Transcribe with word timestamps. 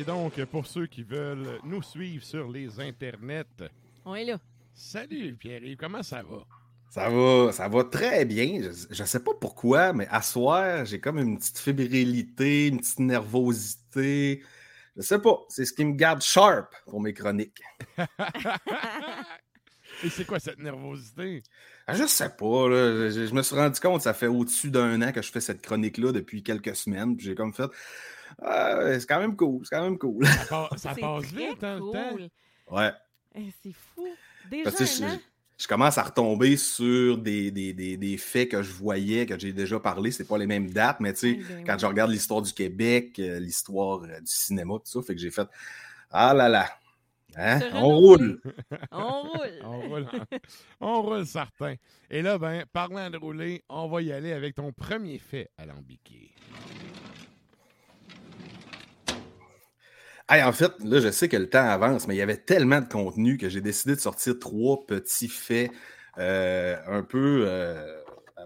Et 0.00 0.04
donc, 0.04 0.42
pour 0.46 0.66
ceux 0.66 0.86
qui 0.86 1.02
veulent 1.02 1.58
nous 1.62 1.82
suivre 1.82 2.24
sur 2.24 2.48
les 2.50 2.80
internets, 2.80 3.44
On 4.06 4.14
est 4.14 4.24
là. 4.24 4.38
salut 4.72 5.34
Pierre-Yves, 5.38 5.76
comment 5.76 6.02
ça 6.02 6.22
va? 6.22 6.38
Ça 6.88 7.10
va, 7.10 7.52
ça 7.52 7.68
va 7.68 7.84
très 7.84 8.24
bien. 8.24 8.62
Je 8.90 9.02
ne 9.02 9.06
sais 9.06 9.20
pas 9.22 9.32
pourquoi, 9.38 9.92
mais 9.92 10.06
à 10.10 10.22
soir, 10.22 10.86
j'ai 10.86 11.00
comme 11.00 11.18
une 11.18 11.36
petite 11.36 11.58
fébrilité, 11.58 12.68
une 12.68 12.78
petite 12.78 12.98
nervosité. 13.00 14.42
Je 14.96 15.02
sais 15.02 15.18
pas. 15.18 15.38
C'est 15.50 15.66
ce 15.66 15.74
qui 15.74 15.84
me 15.84 15.92
garde 15.92 16.22
sharp 16.22 16.74
pour 16.86 17.02
mes 17.02 17.12
chroniques. 17.12 17.60
Et 20.02 20.08
c'est 20.08 20.24
quoi 20.24 20.40
cette 20.40 20.58
nervosité? 20.60 21.42
Ah, 21.86 21.94
je 21.94 22.06
sais 22.06 22.30
pas. 22.30 22.68
là. 22.70 23.10
Je, 23.10 23.26
je 23.26 23.34
me 23.34 23.42
suis 23.42 23.54
rendu 23.54 23.78
compte, 23.80 24.00
ça 24.00 24.14
fait 24.14 24.28
au-dessus 24.28 24.70
d'un 24.70 25.02
an 25.02 25.12
que 25.12 25.20
je 25.20 25.30
fais 25.30 25.42
cette 25.42 25.60
chronique-là 25.60 26.12
depuis 26.12 26.42
quelques 26.42 26.74
semaines. 26.74 27.18
Puis 27.18 27.26
j'ai 27.26 27.34
comme 27.34 27.52
fait. 27.52 27.68
Ah, 28.42 28.98
c'est 28.98 29.06
quand 29.06 29.20
même 29.20 29.36
cool. 29.36 29.64
C'est 29.64 29.74
quand 29.76 29.82
même 29.84 29.98
cool. 29.98 30.24
Ça, 30.76 30.94
passe 31.00 31.24
vite, 31.32 31.62
hein, 31.62 31.76
le 31.76 31.92
temps? 31.92 32.10
cool. 32.10 32.28
Ouais. 32.70 32.92
Eh, 33.34 33.48
c'est 33.62 33.72
fou. 33.72 34.06
Déjà 34.50 34.64
Parce 34.64 34.76
que 34.76 34.84
je, 34.84 35.04
un 35.04 35.14
an. 35.14 35.18
je 35.58 35.66
commence 35.68 35.98
à 35.98 36.02
retomber 36.02 36.56
sur 36.56 37.18
des, 37.18 37.50
des, 37.50 37.72
des- 37.72 37.96
des 37.96 38.16
faits 38.16 38.50
que 38.50 38.62
je 38.62 38.72
voyais, 38.72 39.26
que 39.26 39.38
j'ai 39.38 39.52
déjà 39.52 39.78
parlé. 39.78 40.10
C'est 40.10 40.26
pas 40.26 40.38
les 40.38 40.46
mêmes 40.46 40.70
dates, 40.70 41.00
mais 41.00 41.12
tu 41.12 41.20
sais, 41.20 41.38
Eh 41.40 41.42
ben 41.54 41.64
quand 41.64 41.74
oui. 41.74 41.78
je 41.80 41.86
regarde 41.86 42.10
l'histoire 42.10 42.42
du 42.42 42.52
Québec, 42.52 43.18
euh, 43.18 43.38
l'histoire 43.38 44.02
euh, 44.04 44.20
du 44.20 44.26
cinéma, 44.32 44.74
tout 44.74 44.86
ça, 44.86 45.02
fait 45.02 45.14
que 45.14 45.20
j'ai 45.20 45.30
fait 45.30 45.46
Ah 46.10 46.34
là 46.34 46.48
là. 46.48 46.66
Hein? 47.36 47.60
On 47.74 47.96
roule. 47.96 48.40
On 48.90 49.22
roule. 49.28 49.60
On 49.62 49.80
roule, 49.88 50.06
on 50.80 51.02
roule 51.02 51.26
certain. 51.26 51.74
Et 52.10 52.22
là, 52.22 52.38
ben, 52.38 52.64
parlant 52.72 53.08
de 53.08 53.16
rouler, 53.18 53.62
on 53.68 53.88
va 53.88 54.02
y 54.02 54.10
aller 54.10 54.32
avec 54.32 54.56
ton 54.56 54.72
premier 54.72 55.18
fait 55.18 55.48
alambiqué. 55.56 56.32
Hey, 60.30 60.42
en 60.44 60.52
fait, 60.52 60.72
là, 60.84 61.00
je 61.00 61.10
sais 61.10 61.28
que 61.28 61.36
le 61.36 61.48
temps 61.50 61.66
avance, 61.68 62.06
mais 62.06 62.14
il 62.14 62.18
y 62.18 62.22
avait 62.22 62.36
tellement 62.36 62.80
de 62.80 62.88
contenu 62.88 63.36
que 63.36 63.48
j'ai 63.48 63.60
décidé 63.60 63.96
de 63.96 64.00
sortir 64.00 64.38
trois 64.38 64.86
petits 64.86 65.28
faits 65.28 65.72
euh, 66.18 66.76
un 66.86 67.02
peu. 67.02 67.44
euh, 67.48 67.96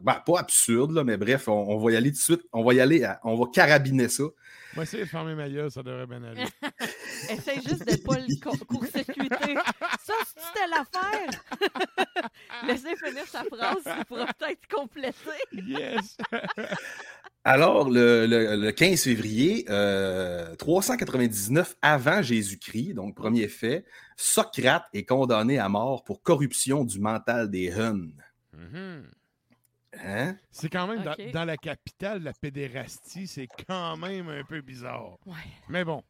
ben, 0.03 0.21
pas 0.27 0.41
absurdes, 0.41 0.93
là, 0.93 1.05
mais 1.05 1.17
bref, 1.17 1.47
on, 1.47 1.53
on 1.53 1.79
va 1.79 1.93
y 1.93 1.97
aller 1.97 2.11
tout 2.11 2.17
de 2.19 2.23
suite. 2.23 2.43
On 2.53 2.65
va 2.65 2.75
y 2.75 2.81
aller, 2.81 3.05
à- 3.05 3.21
on 3.23 3.37
va 3.37 3.45
carabiner 3.53 4.09
ça. 4.09 4.25
Moi, 4.75 4.83
essayer 4.83 5.05
de 5.05 5.09
fermer 5.09 5.35
ma 5.37 5.49
gueule, 5.49 5.71
ça 5.71 5.83
devrait 5.85 6.07
bien 6.07 6.23
aller. 6.25 6.43
Essaye 7.31 7.61
juste 7.63 7.87
de 7.87 7.93
ne 7.93 7.97
pas 7.99 8.19
le 8.19 8.41
co- 8.43 8.65
court-circuiter. 8.67 9.55
Ça, 10.05 10.15
c'était 10.27 10.67
l'affaire. 10.69 11.45
Laissez 12.67 12.97
finir 12.97 13.25
sa 13.29 13.45
phrase, 13.45 13.85
il 13.99 14.05
pourra 14.07 14.27
peut-être 14.37 14.67
compléter. 14.69 15.15
Yes! 15.53 16.17
Alors, 17.47 17.91
le, 17.91 18.27
le- 18.27 18.57
le 18.57 18.73
15 18.73 19.03
février, 19.05 19.67
euh, 19.69 20.55
399 20.57 21.77
avant 21.83 22.23
Jésus-Christ, 22.23 22.95
donc 22.95 23.15
premier 23.15 23.49
fait, 23.49 23.85
Socrate 24.17 24.87
est 24.95 25.05
condamné 25.05 25.59
à 25.59 25.69
mort 25.69 26.05
pour 26.05 26.23
corruption 26.23 26.85
du 26.85 26.99
mental 27.01 27.51
des 27.51 27.71
Huns. 27.71 28.09
Mhm. 28.57 29.03
Hein? 30.05 30.37
C'est 30.51 30.71
quand 30.71 30.87
même 30.87 31.05
dans- 31.33 31.45
la 31.45 31.57
capitale, 31.59 32.23
la 32.23 32.33
pédérastie, 32.33 33.27
c'est 33.27 33.49
quand 33.69 33.97
même 33.99 34.29
un 34.29 34.43
peu 34.45 34.61
bizarre. 34.63 35.19
Ouais. 35.27 35.35
Mais 35.69 35.85
bon, 35.85 36.03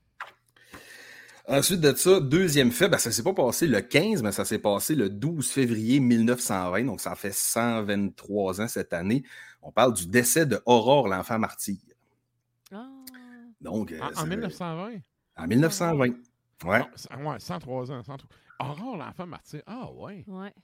Ensuite 1.46 1.80
de 1.82 1.94
ça, 1.94 2.20
deuxième 2.20 2.70
fait, 2.72 2.88
ben, 2.88 2.96
ça 2.96 3.12
s'est 3.12 3.22
pas 3.22 3.34
passé 3.34 3.66
le 3.66 3.82
15, 3.82 4.22
mais 4.22 4.32
ça 4.32 4.46
s'est 4.46 4.58
passé 4.58 4.94
le 4.94 5.10
12 5.10 5.50
février 5.50 6.00
1920, 6.00 6.84
donc 6.84 7.02
ça 7.02 7.14
fait 7.16 7.34
123 7.34 8.62
ans 8.62 8.68
cette 8.68 8.94
année. 8.94 9.24
On 9.66 9.72
parle 9.72 9.94
du 9.94 10.06
décès 10.06 10.44
de 10.46 10.60
Aurore, 10.66 11.08
l'enfant 11.08 11.38
martyr. 11.38 11.78
Ah. 12.70 12.86
Donc, 13.60 13.92
euh, 13.92 14.00
en, 14.00 14.08
en 14.10 14.14
ça- 14.14 14.26
1920? 14.26 15.00
en 15.36 15.46
1920. 15.46 16.14
Ouais. 16.64 16.78
Non, 16.80 16.86
c'est- 16.94 17.14
ouais, 17.14 17.40
103 17.40 17.90
ans. 17.90 18.02
103. 18.02 18.28
Aurore, 18.60 18.96
l'enfant 18.98 19.26
martyr. 19.26 19.62
Ah, 19.66 19.90
ouais. 19.90 20.22
Ouais. 20.26 20.54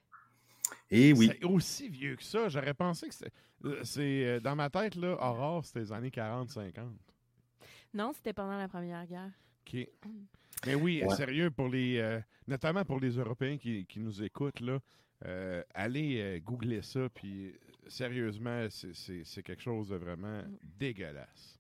Et 0.91 1.12
oui. 1.15 1.31
C'est 1.33 1.44
aussi 1.44 1.88
vieux 1.88 2.15
que 2.16 2.22
ça. 2.22 2.49
J'aurais 2.49 2.75
pensé 2.75 3.09
que 3.09 3.15
c'était. 3.15 3.33
euh, 3.65 3.81
c'est 3.84 4.25
euh, 4.27 4.41
Dans 4.41 4.55
ma 4.55 4.69
tête, 4.71 4.94
là, 4.97 5.17
Aurore, 5.21 5.65
c'était 5.65 5.81
les 5.81 5.93
années 5.93 6.11
40-50. 6.11 6.72
Non, 7.94 8.12
c'était 8.15 8.32
pendant 8.32 8.56
la 8.59 8.69
Première 8.69 9.05
Guerre. 9.06 9.31
OK. 9.67 9.88
Mais 10.67 10.75
oui, 10.75 11.03
Ouais. 11.05 11.15
sérieux, 11.17 11.50
pour 11.50 11.69
les, 11.69 11.99
euh, 11.99 12.21
notamment 12.47 12.84
pour 12.84 13.00
les 13.00 13.11
Européens 13.17 13.56
qui, 13.56 13.87
qui 13.87 13.99
nous 13.99 14.22
écoutent, 14.22 14.61
là, 14.61 14.78
euh, 15.26 15.62
allez 15.75 16.20
euh, 16.20 16.41
googler 16.41 16.82
ça, 16.82 17.08
puis 17.08 17.48
euh, 17.48 17.53
sérieusement, 17.88 18.66
c'est- 18.70 18.94
c'est 18.94 19.25
c'est 19.25 19.42
quelque 19.42 19.62
chose 19.62 19.88
de 19.88 19.97
vraiment 19.97 20.42
dégueulasse. 20.78 21.58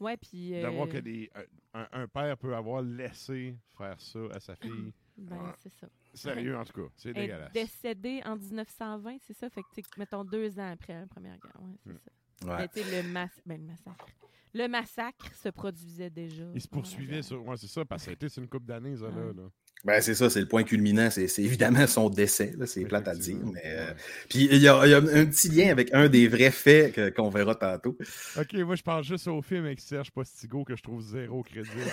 Ouais, 0.00 0.16
puis. 0.16 0.54
euh, 0.54 0.62
D'avoir 0.62 0.88
que 0.88 0.98
des, 0.98 1.30
un, 1.74 1.86
un 1.92 2.06
père 2.08 2.36
peut 2.36 2.54
avoir 2.54 2.82
laissé 2.82 3.56
faire 3.76 3.98
ça 4.00 4.18
à 4.32 4.40
sa 4.40 4.54
fille. 4.56 4.92
Ben, 5.16 5.36
Ouais. 5.38 5.52
c'est 5.62 5.72
ça. 5.72 5.88
Sérieux, 6.12 6.56
en 6.56 6.64
tout 6.64 6.72
cas, 6.82 6.88
c'est 6.96 7.10
Elle 7.10 7.18
est 7.18 7.20
dégueulasse. 7.22 7.52
décédée 7.52 8.20
en 8.26 8.36
1920, 8.36 9.16
c'est 9.22 9.32
ça? 9.34 9.48
Fait 9.48 9.62
que, 9.62 9.68
mettons, 9.98 10.24
deux 10.24 10.58
ans 10.58 10.70
après 10.72 10.92
la 11.00 11.06
Première 11.06 11.38
Guerre. 11.38 11.60
Ouais, 11.62 11.74
c'est 11.84 11.92
Hmm. 11.92 11.98
ça. 12.44 12.56
Ouais. 12.58 12.68
Mais, 12.76 13.02
le, 13.02 13.08
mas- 13.08 13.40
ben, 13.46 13.60
le 13.60 13.66
massacre. 13.66 14.06
Le 14.52 14.68
massacre 14.68 15.34
se 15.34 15.48
produisait 15.50 16.10
déjà. 16.10 16.44
Il 16.54 16.60
se 16.60 16.68
poursuivait 16.68 17.22
sur. 17.22 17.42
Ouais, 17.46 17.56
c'est 17.56 17.66
ça, 17.66 17.84
parce 17.84 18.02
que 18.02 18.04
ça 18.06 18.10
a 18.10 18.14
été 18.14 18.28
sur 18.28 18.42
une 18.42 18.48
couple 18.48 18.66
d'années, 18.66 18.96
ça, 18.96 19.08
là. 19.10 19.32
Là. 19.32 19.50
Ben, 19.86 20.00
c'est 20.02 20.14
ça, 20.14 20.28
c'est 20.28 20.40
le 20.40 20.48
point 20.48 20.64
culminant. 20.64 21.08
C'est 21.10 21.28
c'est 21.28 21.42
évidemment 21.42 21.86
son 21.86 22.10
décès. 22.10 22.52
là, 22.58 22.66
C'est 22.66 22.84
plate 22.84 23.06
à 23.08 23.14
dire. 23.14 23.36
Mais, 23.52 23.62
euh. 23.64 23.92
Puis 24.28 24.48
il 24.50 24.58
y, 24.60 24.68
a 24.68 24.84
il 24.84 24.90
y 24.90 24.94
a 24.94 24.98
un 24.98 25.24
petit 25.26 25.48
lien 25.48 25.70
avec 25.70 25.94
un 25.94 26.08
des 26.08 26.26
vrais 26.28 26.50
faits 26.50 26.92
que- 26.94 27.08
qu'on 27.10 27.30
verra 27.30 27.54
tantôt. 27.54 27.96
Ok, 28.38 28.52
moi, 28.54 28.74
je 28.74 28.82
pense 28.82 29.06
juste 29.06 29.28
au 29.28 29.40
film 29.42 29.64
avec 29.64 29.80
Serge 29.80 30.10
Postigo 30.10 30.64
que 30.64 30.74
je 30.76 30.82
trouve 30.82 31.00
zéro 31.02 31.42
crédible. 31.42 31.70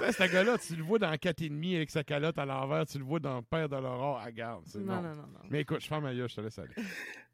Sais, 0.00 0.12
Ce 0.12 0.32
gars-là, 0.32 0.58
tu 0.58 0.76
le 0.76 0.82
vois 0.82 0.98
dans 0.98 1.12
4,5 1.14 1.76
avec 1.76 1.90
sa 1.90 2.04
calotte 2.04 2.36
à 2.38 2.44
l'envers, 2.44 2.84
tu 2.84 2.98
le 2.98 3.04
vois 3.04 3.20
dans 3.20 3.40
Père 3.42 3.68
de 3.70 3.76
l'Aurore 3.76 4.20
à 4.22 4.30
garde. 4.30 4.62
Non, 4.74 4.96
non. 4.96 5.02
non, 5.02 5.08
non, 5.10 5.14
non. 5.16 5.38
Mais 5.50 5.60
écoute, 5.62 5.80
je 5.80 5.86
ferme 5.86 6.02
ma 6.04 6.14
gueule, 6.14 6.28
je 6.28 6.34
te 6.34 6.40
laisse 6.42 6.58
aller. 6.58 6.74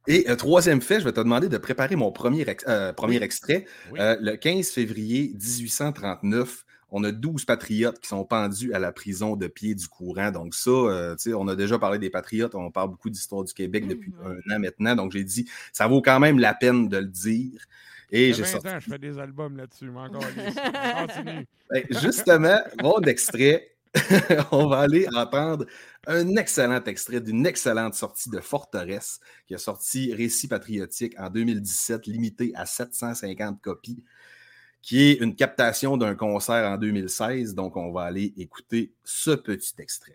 Et 0.07 0.31
euh, 0.31 0.37
troisième 0.37 0.81
fait, 0.81 1.01
je 1.01 1.05
vais 1.05 1.13
te 1.13 1.19
demander 1.21 1.49
de 1.49 1.59
préparer 1.59 1.97
mon 1.97 2.13
premier, 2.13 2.43
ex- 2.49 2.65
euh, 2.69 2.93
premier 2.93 3.19
Oui. 3.19 3.25
extrait. 3.25 3.65
Oui. 3.91 3.99
Euh, 4.01 4.17
le 4.21 4.37
15 4.37 4.69
février 4.71 5.33
1839, 5.35 6.65
on 6.91 7.05
a 7.05 7.13
12 7.13 7.45
patriotes 7.45 8.01
qui 8.01 8.09
sont 8.09 8.25
pendus 8.25 8.73
à 8.73 8.79
la 8.79 8.93
prison 8.93 9.37
de 9.37 9.47
pied 9.47 9.75
du 9.75 9.89
courant. 9.89 10.31
Donc 10.31 10.55
ça, 10.55 10.71
euh, 10.71 11.15
tu 11.17 11.31
sais, 11.31 11.35
on 11.35 11.47
a 11.49 11.57
déjà 11.57 11.79
parlé 11.79 11.99
des 11.99 12.11
patriotes, 12.11 12.55
on 12.55 12.71
parle 12.71 12.91
beaucoup 12.91 13.11
d'histoire 13.11 13.45
du 13.45 13.53
Québec 13.55 13.87
depuis 13.87 14.13
Ouais. 14.25 14.37
un 14.51 14.57
an 14.57 14.59
maintenant. 14.59 14.97
Donc 14.97 15.13
j'ai 15.13 15.25
dit, 15.25 15.49
ça 15.73 15.87
vaut 15.87 16.03
quand 16.03 16.21
même 16.21 16.39
la 16.39 16.55
peine 16.55 16.89
de 16.89 16.99
le 16.99 17.07
dire. 17.07 17.63
Et 18.13 18.33
Ça 18.33 18.39
j'ai 18.39 18.45
fait 18.45 18.51
20 18.51 18.53
sorti 18.53 18.69
ans, 18.69 18.81
je 18.81 18.91
fais 18.91 18.99
des 18.99 19.19
albums 19.19 19.57
là-dessus, 19.57 19.91
mais 19.91 20.01
encore 20.01 20.25
continue. 21.07 21.47
Ben, 21.71 21.85
justement, 21.91 22.59
mon 22.83 23.01
extrait, 23.03 23.77
on 24.53 24.67
va 24.67 24.81
aller 24.81 25.07
entendre 25.15 25.67
un 26.07 26.37
excellent 26.37 26.83
extrait 26.85 27.21
d'une 27.21 27.47
excellente 27.47 27.95
sortie 27.95 28.31
de 28.31 28.41
Forteresse 28.41 29.21
qui 29.47 29.55
a 29.55 29.59
sorti 29.59 30.13
Récit 30.15 30.49
patriotique 30.49 31.15
en 31.19 31.29
2017, 31.31 32.07
limité 32.07 32.53
à 32.55 32.67
750 32.67 33.61
copies. 33.61 34.03
Qui 34.83 35.03
est 35.11 35.21
une 35.21 35.35
captation 35.35 35.97
d'un 35.97 36.15
concert 36.15 36.71
en 36.71 36.77
2016. 36.77 37.55
Donc, 37.55 37.77
on 37.77 37.93
va 37.93 38.03
aller 38.03 38.33
écouter 38.37 38.93
ce 39.05 39.33
petit 39.33 39.75
extrait. 39.79 40.15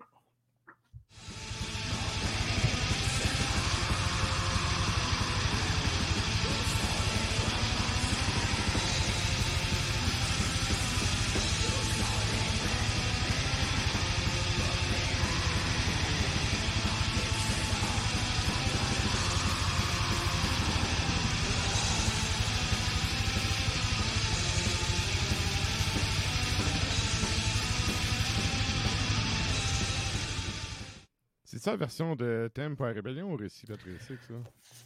Ça 31.65 31.71
la 31.71 31.77
version 31.77 32.15
de 32.15 32.50
Thème 32.53 32.75
pour 32.75 32.85
la 32.85 32.91
rébellion 32.94 33.31
ou 33.33 33.35
récit 33.35 33.65
patriotique, 33.65 34.19
ça? 34.27 34.33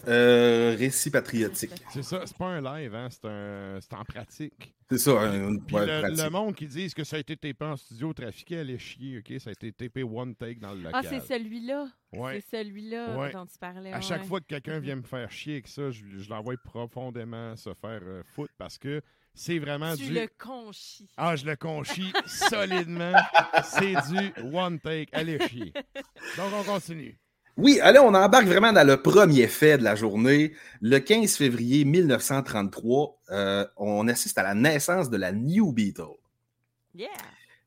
Euh, 0.09 0.75
récit 0.77 1.11
patriotique. 1.11 1.71
C'est 1.91 2.03
ça, 2.03 2.21
c'est 2.25 2.37
pas 2.37 2.45
un 2.47 2.61
live, 2.61 2.95
hein? 2.95 3.07
C'est 3.11 3.25
un... 3.25 3.79
c'est 3.81 3.93
en 3.93 4.03
pratique. 4.05 4.73
C'est 4.89 4.97
ça, 4.97 5.11
un, 5.21 5.57
Puis 5.57 5.75
ouais, 5.75 5.85
le, 5.85 6.01
pratique. 6.01 6.23
le 6.23 6.29
monde 6.29 6.55
qui 6.55 6.65
dit 6.67 6.91
que 6.93 7.03
ça 7.03 7.17
a 7.17 7.19
été 7.19 7.35
tapé 7.37 7.65
en 7.65 7.75
studio 7.75 8.11
trafiqué, 8.13 8.57
allait 8.59 8.77
chier, 8.79 9.19
OK? 9.19 9.39
Ça 9.39 9.49
a 9.49 9.53
été 9.53 9.71
tapé 9.71 10.03
one 10.03 10.33
take 10.35 10.55
dans 10.59 10.73
le 10.73 10.81
Ah, 10.91 11.01
local. 11.01 11.05
c'est 11.21 11.33
celui-là. 11.37 11.87
Ouais. 12.13 12.41
C'est 12.41 12.57
celui-là 12.63 13.17
Ouais. 13.17 13.31
dont 13.31 13.45
tu 13.45 13.57
parlais. 13.59 13.91
À 13.93 14.01
chaque 14.01 14.21
ouais. 14.21 14.27
fois 14.27 14.39
que 14.39 14.45
quelqu'un 14.47 14.79
vient 14.79 14.95
me 14.95 15.03
faire 15.03 15.29
chier 15.29 15.53
avec 15.55 15.67
ça, 15.67 15.91
je, 15.91 16.01
je 16.17 16.29
l'envoie 16.29 16.55
profondément 16.63 17.55
se 17.55 17.73
faire 17.75 17.99
euh, 18.03 18.23
foutre 18.23 18.53
parce 18.57 18.77
que 18.77 19.01
c'est 19.39 19.57
vraiment 19.57 19.95
Tu 19.95 20.07
du... 20.07 20.13
le 20.13 20.27
conchis. 20.37 21.07
Ah, 21.15 21.37
je 21.37 21.45
le 21.45 21.55
conchis 21.55 22.11
solidement. 22.25 23.13
C'est 23.63 23.93
du 24.11 24.33
one 24.53 24.79
take. 24.81 25.07
Allez 25.13 25.39
chier. 25.47 25.71
Donc, 26.35 26.51
on 26.53 26.63
continue. 26.63 27.17
Oui, 27.55 27.79
allez, 27.81 27.99
on 27.99 28.13
embarque 28.13 28.47
vraiment 28.47 28.73
dans 28.73 28.85
le 28.85 29.01
premier 29.01 29.47
fait 29.47 29.77
de 29.77 29.83
la 29.83 29.95
journée. 29.95 30.53
Le 30.81 30.99
15 30.99 31.37
février 31.37 31.85
1933, 31.85 33.21
euh, 33.29 33.65
on 33.77 34.09
assiste 34.09 34.37
à 34.37 34.43
la 34.43 34.55
naissance 34.55 35.09
de 35.09 35.15
la 35.15 35.31
New 35.31 35.71
Beetle. 35.71 36.17
Yeah! 36.93 37.07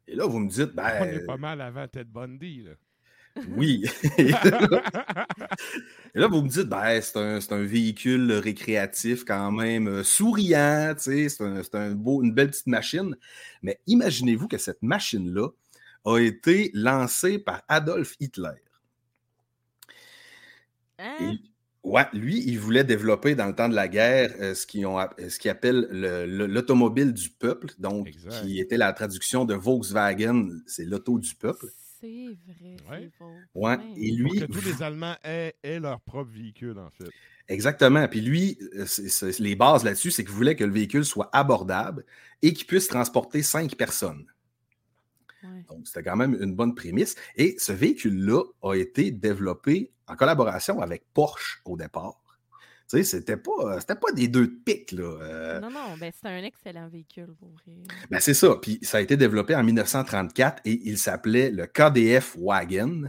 Et 0.06 0.14
là, 0.14 0.26
vous 0.26 0.40
me 0.40 0.50
dites, 0.50 0.72
On 0.76 1.04
est 1.04 1.20
ben 1.20 1.26
pas 1.26 1.36
mal 1.38 1.62
avant 1.62 1.88
Ted 1.88 2.04
Bundy, 2.04 2.64
là. 2.64 2.72
Oui. 3.56 3.84
Et 6.14 6.18
là, 6.18 6.26
vous 6.28 6.42
me 6.42 6.48
dites, 6.48 6.68
ben, 6.68 7.00
c'est 7.00 7.16
un, 7.16 7.40
c'est 7.40 7.52
un 7.52 7.62
véhicule 7.64 8.32
récréatif 8.32 9.24
quand 9.24 9.50
même 9.50 9.88
euh, 9.88 10.02
souriant, 10.04 10.92
tu 10.96 11.02
sais, 11.04 11.28
c'est 11.30 11.42
un, 11.44 11.62
c'est 11.62 11.74
un 11.74 11.92
beau, 11.92 12.22
une 12.22 12.32
belle 12.34 12.50
petite 12.50 12.66
machine. 12.66 13.16
Mais 13.62 13.80
imaginez-vous 13.86 14.46
que 14.48 14.58
cette 14.58 14.82
machine-là 14.82 15.48
a 16.04 16.18
été 16.18 16.70
lancée 16.74 17.38
par 17.38 17.62
Adolf 17.68 18.14
Hitler. 18.20 18.50
Hein? 20.98 21.16
Et- 21.20 21.40
ouais, 21.82 22.06
lui, 22.12 22.42
il 22.46 22.58
voulait 22.58 22.84
développer 22.84 23.34
dans 23.34 23.46
le 23.46 23.54
temps 23.54 23.68
de 23.70 23.74
la 23.74 23.88
guerre 23.88 24.34
euh, 24.40 24.54
ce 24.54 24.66
qu'ils 24.66 24.84
ont 24.86 24.98
app- 24.98 25.18
ce 25.28 25.38
qu'il 25.38 25.50
appelle 25.50 25.88
le- 25.90 26.26
le- 26.26 26.46
l'automobile 26.46 27.12
du 27.14 27.30
peuple, 27.30 27.68
donc 27.78 28.08
Exact. 28.08 28.42
qui 28.42 28.60
était 28.60 28.76
la 28.76 28.92
traduction 28.92 29.44
de 29.46 29.54
Volkswagen, 29.54 30.48
c'est 30.66 30.84
l'auto 30.84 31.18
du 31.18 31.34
peuple. 31.34 31.66
C'est 32.02 32.52
vrai, 32.52 32.76
Ouais. 32.90 33.00
c'est 33.02 33.10
faux. 33.16 33.32
Ouais, 33.54 33.74
et 33.96 34.16
Pour 34.22 34.32
lui, 34.32 34.40
que 34.40 34.44
tous 34.46 34.64
les 34.64 34.82
Allemands 34.82 35.14
aient, 35.24 35.54
aient 35.62 35.78
leur 35.80 36.00
propre 36.00 36.30
véhicule, 36.32 36.78
en 36.78 36.90
fait. 36.90 37.10
exactement. 37.48 38.06
Puis 38.08 38.20
lui, 38.20 38.58
euh, 38.74 38.86
les 39.38 39.54
bases 39.54 39.84
là-dessus, 39.84 40.10
c'est 40.10 40.24
qu'il 40.24 40.32
voulait 40.34 40.56
que 40.56 40.64
le 40.64 40.72
véhicule 40.72 41.04
soit 41.04 41.30
abordable 41.32 42.04
et 42.42 42.52
qu'il 42.52 42.66
puisse 42.66 42.88
transporter 42.88 43.42
cinq 43.42 43.76
personnes. 43.76 44.26
Ouais. 45.42 45.64
Donc, 45.68 45.86
c'était 45.86 46.02
quand 46.02 46.16
même 46.16 46.36
une 46.40 46.54
bonne 46.54 46.74
prémisse. 46.74 47.16
Et 47.36 47.56
ce 47.58 47.72
véhicule-là 47.72 48.42
a 48.62 48.74
été 48.74 49.10
développé 49.10 49.92
en 50.06 50.16
collaboration 50.16 50.80
avec 50.80 51.04
Porsche 51.14 51.60
au 51.64 51.76
départ. 51.76 52.21
Tu 52.92 52.98
sais, 52.98 53.04
c'était 53.04 53.38
pas, 53.38 53.80
c'était 53.80 53.94
pas 53.94 54.12
des 54.12 54.28
deux 54.28 54.48
de 54.48 54.52
pique, 54.52 54.92
là. 54.92 55.16
Euh, 55.22 55.60
Non, 55.60 55.70
non, 55.70 55.96
ben 55.98 56.12
c'est 56.14 56.28
un 56.28 56.44
excellent 56.44 56.88
véhicule 56.88 57.34
pour 57.38 57.48
vrai. 57.48 57.74
Ben, 58.10 58.20
c'est 58.20 58.34
ça. 58.34 58.54
Puis 58.60 58.80
ça 58.82 58.98
a 58.98 59.00
été 59.00 59.16
développé 59.16 59.54
en 59.56 59.62
1934 59.62 60.60
et 60.66 60.78
il 60.84 60.98
s'appelait 60.98 61.50
le 61.50 61.66
KDF 61.66 62.36
Wagon. 62.38 63.04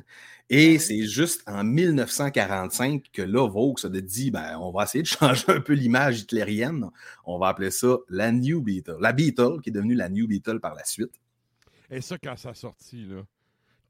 Et 0.50 0.74
oui. 0.74 0.80
c'est 0.80 1.03
juste 1.03 1.44
en 1.47 1.65
1945 1.65 3.12
que 3.12 3.21
là, 3.21 3.45
Vaux 3.50 3.75
a 3.83 3.89
dit 3.89 4.31
ben, 4.31 4.57
on 4.57 4.71
va 4.71 4.83
essayer 4.83 5.01
de 5.01 5.07
changer 5.19 5.44
un 5.50 5.59
peu 5.59 5.74
l'image 5.74 6.21
hitlérienne. 6.21 6.89
On 7.25 7.38
va 7.38 7.50
appeler 7.50 7.71
ça 7.71 7.97
la 8.07 8.31
New 8.31 8.62
Beetle. 8.62 8.95
La 9.01 9.12
Beetle, 9.12 9.59
qui 9.62 9.69
est 9.69 9.74
devenue 9.74 9.95
la 9.95 10.07
New 10.07 10.27
Beetle 10.27 10.62
par 10.62 10.75
la 10.75 10.85
suite. 10.85 11.12
Et 11.89 12.00
ça, 12.00 12.18
quand 12.18 12.38
ça 12.38 12.51
a 12.51 12.53
sorti, 12.53 13.03
là, 13.03 13.24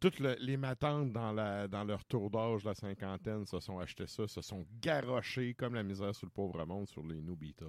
toutes 0.04 0.20
le- 0.20 0.36
les 0.42 0.58
matantes 0.58 1.14
dans, 1.14 1.32
la, 1.32 1.66
dans 1.70 1.86
leur 1.86 2.04
tour 2.04 2.30
d'âge, 2.30 2.66
la 2.66 2.76
cinquantaine, 2.76 3.46
se 3.46 3.58
sont 3.62 3.80
achetés 3.80 4.06
ça, 4.06 4.28
se 4.28 4.42
sont 4.42 4.66
garochés 4.82 5.54
comme 5.54 5.76
la 5.76 5.84
misère 5.84 6.14
sur 6.14 6.26
le 6.26 6.32
pauvre 6.32 6.66
monde 6.66 6.90
sur 6.90 7.04
les 7.04 7.22
New 7.22 7.38
Beatles. 7.38 7.64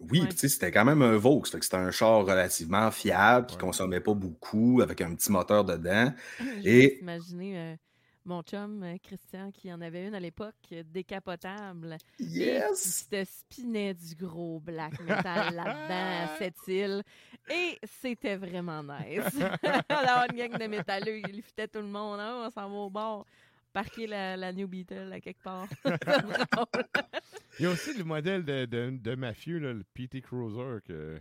Oui, 0.00 0.20
Ouais. 0.20 0.26
puis 0.26 0.34
tu 0.34 0.40
sais, 0.40 0.48
c'était 0.50 0.70
quand 0.70 0.84
même 0.84 1.00
un 1.00 1.16
Vaux. 1.16 1.42
C'était 1.46 1.76
un 1.76 1.90
char 1.90 2.26
relativement 2.26 2.90
fiable, 2.90 3.46
qui 3.46 3.54
Ouais. 3.54 3.60
consommait 3.62 4.00
pas 4.00 4.12
beaucoup, 4.12 4.80
avec 4.82 5.00
un 5.00 5.14
petit 5.14 5.32
moteur 5.32 5.64
dedans. 5.64 6.12
Je 6.38 6.44
Et- 6.68 6.86
vais 6.88 6.98
imaginer 7.00 7.58
euh, 7.58 7.76
mon 8.24 8.42
chum 8.42 8.82
euh, 8.82 8.96
Christian 9.02 9.50
qui 9.50 9.72
en 9.72 9.80
avait 9.80 10.06
une 10.06 10.14
à 10.14 10.20
l'époque 10.20 10.54
euh, 10.72 10.82
décapotable. 10.84 11.96
Et 12.18 12.60
qui 12.74 12.76
se 12.76 13.24
spinait 13.24 13.94
du 13.94 14.14
gros 14.14 14.60
black 14.60 15.00
metal 15.00 15.54
là-dedans 15.54 16.24
à 16.24 16.28
cette 16.38 16.56
île. 16.68 17.02
Et 17.50 17.78
c'était 18.00 18.36
vraiment 18.36 18.82
nice. 18.82 19.24
D'avoir 19.88 20.26
une 20.32 20.38
gang 20.38 20.58
de 20.58 20.66
métalleux, 20.66 21.20
il 21.28 21.42
fitait 21.42 21.68
tout 21.68 21.80
le 21.80 21.86
monde. 21.86 22.18
Ah, 22.20 22.44
on 22.46 22.50
s'en 22.50 22.68
va 22.68 22.74
au 22.76 22.90
bord. 22.90 23.26
Parquer 23.72 24.06
la, 24.06 24.36
la 24.36 24.52
New 24.52 24.68
Beetle 24.68 25.12
à 25.12 25.20
quelque 25.20 25.42
part. 25.42 25.66
Il 27.58 27.64
y 27.64 27.66
a 27.66 27.70
aussi 27.70 27.96
le 27.96 28.04
modèle 28.04 28.44
de, 28.44 28.66
de, 28.66 28.90
de 28.90 29.14
mafieux, 29.16 29.58
là, 29.58 29.72
le 29.72 29.84
PT 29.94 30.20
Cruiser. 30.22 30.78
Que... 30.86 31.20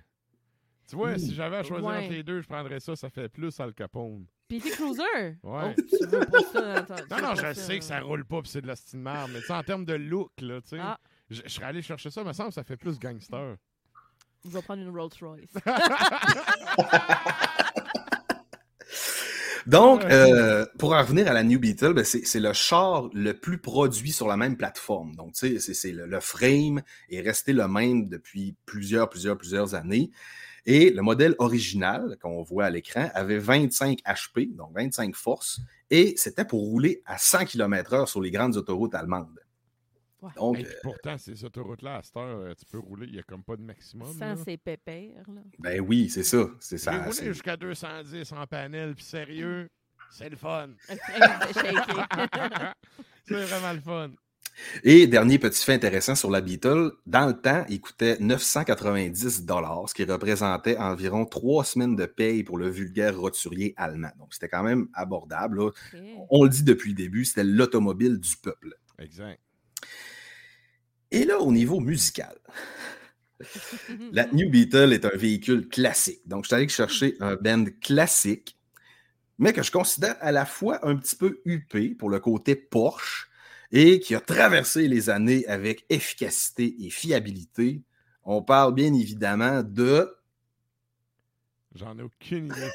Tu 0.89 0.95
vois, 0.95 1.17
si 1.17 1.33
j'avais 1.33 1.57
à 1.57 1.63
choisir 1.63 1.87
Ouais. 1.87 1.97
entre 1.99 2.11
les 2.11 2.23
deux, 2.23 2.41
je 2.41 2.47
prendrais 2.47 2.79
ça. 2.79 2.95
Ça 2.95 3.09
fait 3.09 3.29
plus 3.29 3.57
Al 3.59 3.73
Capone. 3.73 4.25
PT 4.49 4.69
Cruiser? 4.71 5.37
Ouais. 5.41 5.75
Oh, 5.77 5.81
tu 5.97 6.05
veux 6.05 6.19
pas 6.25 6.39
ça 6.51 6.81
dans 6.81 6.85
ton- 6.85 6.95
tu 6.95 7.09
Non, 7.09 7.15
veux 7.15 7.21
non, 7.21 7.35
pas 7.35 7.53
je 7.53 7.59
sais 7.59 7.79
que 7.79 7.85
ça 7.85 7.99
roule 8.01 8.25
pas 8.25 8.41
pis 8.41 8.49
c'est 8.49 8.61
de 8.61 8.67
la 8.67 8.75
style 8.75 8.99
merde, 8.99 9.31
mais 9.33 9.39
tu 9.39 9.45
sais, 9.47 9.53
en 9.53 9.63
termes 9.63 9.85
de 9.85 9.93
look, 9.93 10.31
là, 10.41 10.61
tu 10.61 10.69
sais, 10.69 10.77
Ah. 10.79 10.99
je, 11.29 11.41
je 11.43 11.49
serais 11.49 11.65
allé 11.67 11.81
chercher 11.81 12.11
ça, 12.11 12.23
me 12.23 12.33
semble 12.33 12.49
que 12.49 12.55
ça 12.55 12.63
fait 12.63 12.77
plus 12.77 12.99
gangster. 12.99 13.55
Je 14.45 14.49
vais 14.49 14.61
prendre 14.61 14.81
une 14.83 14.89
Rolls 14.95 15.09
Royce. 15.21 15.53
Donc, 19.65 20.03
euh, 20.03 20.65
pour 20.77 20.91
en 20.93 21.01
revenir 21.01 21.29
à 21.29 21.33
la 21.33 21.41
New 21.43 21.57
Beetle, 21.57 21.93
ben, 21.93 22.03
c'est 22.03 22.25
c'est 22.25 22.41
le 22.41 22.51
char 22.51 23.09
le 23.13 23.33
plus 23.33 23.57
produit 23.57 24.11
sur 24.11 24.27
la 24.27 24.35
même 24.35 24.57
plateforme. 24.57 25.15
Donc, 25.15 25.33
tu 25.33 25.47
sais, 25.53 25.59
c'est- 25.59 25.73
c'est 25.73 25.93
le, 25.93 26.05
le 26.05 26.19
frame 26.19 26.81
est 27.09 27.21
resté 27.21 27.53
le 27.53 27.65
même 27.69 28.09
depuis 28.09 28.55
plusieurs, 28.65 29.09
plusieurs, 29.09 29.37
plusieurs 29.37 29.73
années. 29.73 30.11
Et 30.65 30.91
le 30.91 31.01
modèle 31.01 31.35
original 31.39 32.17
qu'on 32.21 32.41
voit 32.41 32.65
à 32.65 32.69
l'écran 32.69 33.09
avait 33.13 33.37
25 33.39 33.99
HP, 34.05 34.55
donc 34.55 34.73
25 34.73 35.13
forces, 35.15 35.59
et 35.89 36.13
c'était 36.15 36.45
pour 36.45 36.61
rouler 36.61 37.01
à 37.05 37.17
100 37.17 37.45
km/h 37.45 38.05
sur 38.07 38.21
les 38.21 38.31
grandes 38.31 38.55
autoroutes 38.55 38.95
allemandes. 38.95 39.39
Ouais. 40.21 40.29
Donc, 40.37 40.59
Et 40.59 40.63
puis 40.63 40.73
pourtant, 40.81 41.17
ces 41.17 41.43
autoroutes-là, 41.43 41.97
à 41.97 42.01
cette 42.01 42.15
heure, 42.15 42.39
euh, 42.39 42.53
tu 42.57 42.63
peux 42.65 42.79
rouler, 42.79 43.07
il 43.09 43.15
y 43.15 43.19
a 43.19 43.23
comme 43.23 43.43
pas 43.43 43.57
de 43.57 43.61
maximum. 43.61 44.17
Sans 44.17 44.37
ses 44.41 44.55
pépères. 44.55 45.25
Là. 45.27 45.41
ben 45.59 45.81
oui, 45.81 46.09
c'est 46.09 46.23
ça. 46.23 46.47
C'est 46.61 46.77
J'ai 46.77 46.83
ça. 46.83 46.97
roulé 47.03 47.11
c'est- 47.11 47.25
jusqu'à 47.25 47.57
210 47.57 48.31
en 48.31 48.47
panel, 48.47 48.95
puis 48.95 49.03
sérieux, 49.03 49.67
c'est 50.09 50.29
le 50.29 50.37
fun. 50.37 50.69
C'est 53.25 53.45
vraiment 53.45 53.73
le 53.73 53.79
fun. 53.81 54.11
Et 54.83 55.07
dernier 55.07 55.39
petit 55.39 55.63
fait 55.63 55.73
intéressant 55.73 56.15
sur 56.15 56.29
la 56.29 56.41
Beetle, 56.41 56.91
dans 57.05 57.25
le 57.25 57.33
temps, 57.33 57.65
il 57.69 57.81
coûtait 57.81 58.17
990 58.19 59.45
dollars, 59.45 59.89
ce 59.89 59.93
qui 59.93 60.03
représentait 60.03 60.77
environ 60.77 61.25
trois 61.25 61.63
semaines 61.63 61.95
de 61.95 62.05
paye 62.05 62.43
pour 62.43 62.57
le 62.57 62.69
vulgaire 62.69 63.17
roturier 63.17 63.73
allemand. 63.77 64.11
Donc 64.19 64.33
c'était 64.33 64.49
quand 64.49 64.63
même 64.63 64.87
abordable. 64.93 65.59
On 66.29 66.43
le 66.43 66.49
dit 66.49 66.63
depuis 66.63 66.89
le 66.89 66.95
début, 66.95 67.25
c'était 67.25 67.43
l'automobile 67.43 68.19
du 68.19 68.37
peuple. 68.37 68.75
Exact. 68.99 69.39
Et 71.11 71.25
là, 71.25 71.39
au 71.39 71.51
niveau 71.51 71.79
musical, 71.79 72.35
la 74.11 74.25
New 74.27 74.49
Beetle 74.49 74.93
est 74.93 75.05
un 75.05 75.15
véhicule 75.15 75.67
classique. 75.67 76.21
Donc 76.25 76.43
je 76.43 76.47
suis 76.47 76.55
allé 76.55 76.67
chercher 76.67 77.15
un 77.19 77.35
band 77.35 77.65
classique, 77.81 78.57
mais 79.37 79.53
que 79.53 79.63
je 79.63 79.71
considère 79.71 80.15
à 80.21 80.31
la 80.31 80.45
fois 80.45 80.87
un 80.87 80.95
petit 80.95 81.15
peu 81.15 81.41
huppé 81.45 81.89
pour 81.89 82.09
le 82.09 82.19
côté 82.19 82.55
Porsche 82.55 83.29
et 83.73 83.99
qui 83.99 84.13
a 84.13 84.21
traversé 84.21 84.87
les 84.87 85.09
années 85.09 85.45
avec 85.47 85.83
efficacité 85.89 86.75
et 86.79 86.91
fiabilité. 86.91 87.81
On 88.23 88.43
parle 88.43 88.75
bien 88.75 88.93
évidemment 88.93 89.63
de. 89.63 90.15
J'en 91.73 91.97
ai 91.97 92.03
aucune 92.03 92.45
idée. 92.45 92.69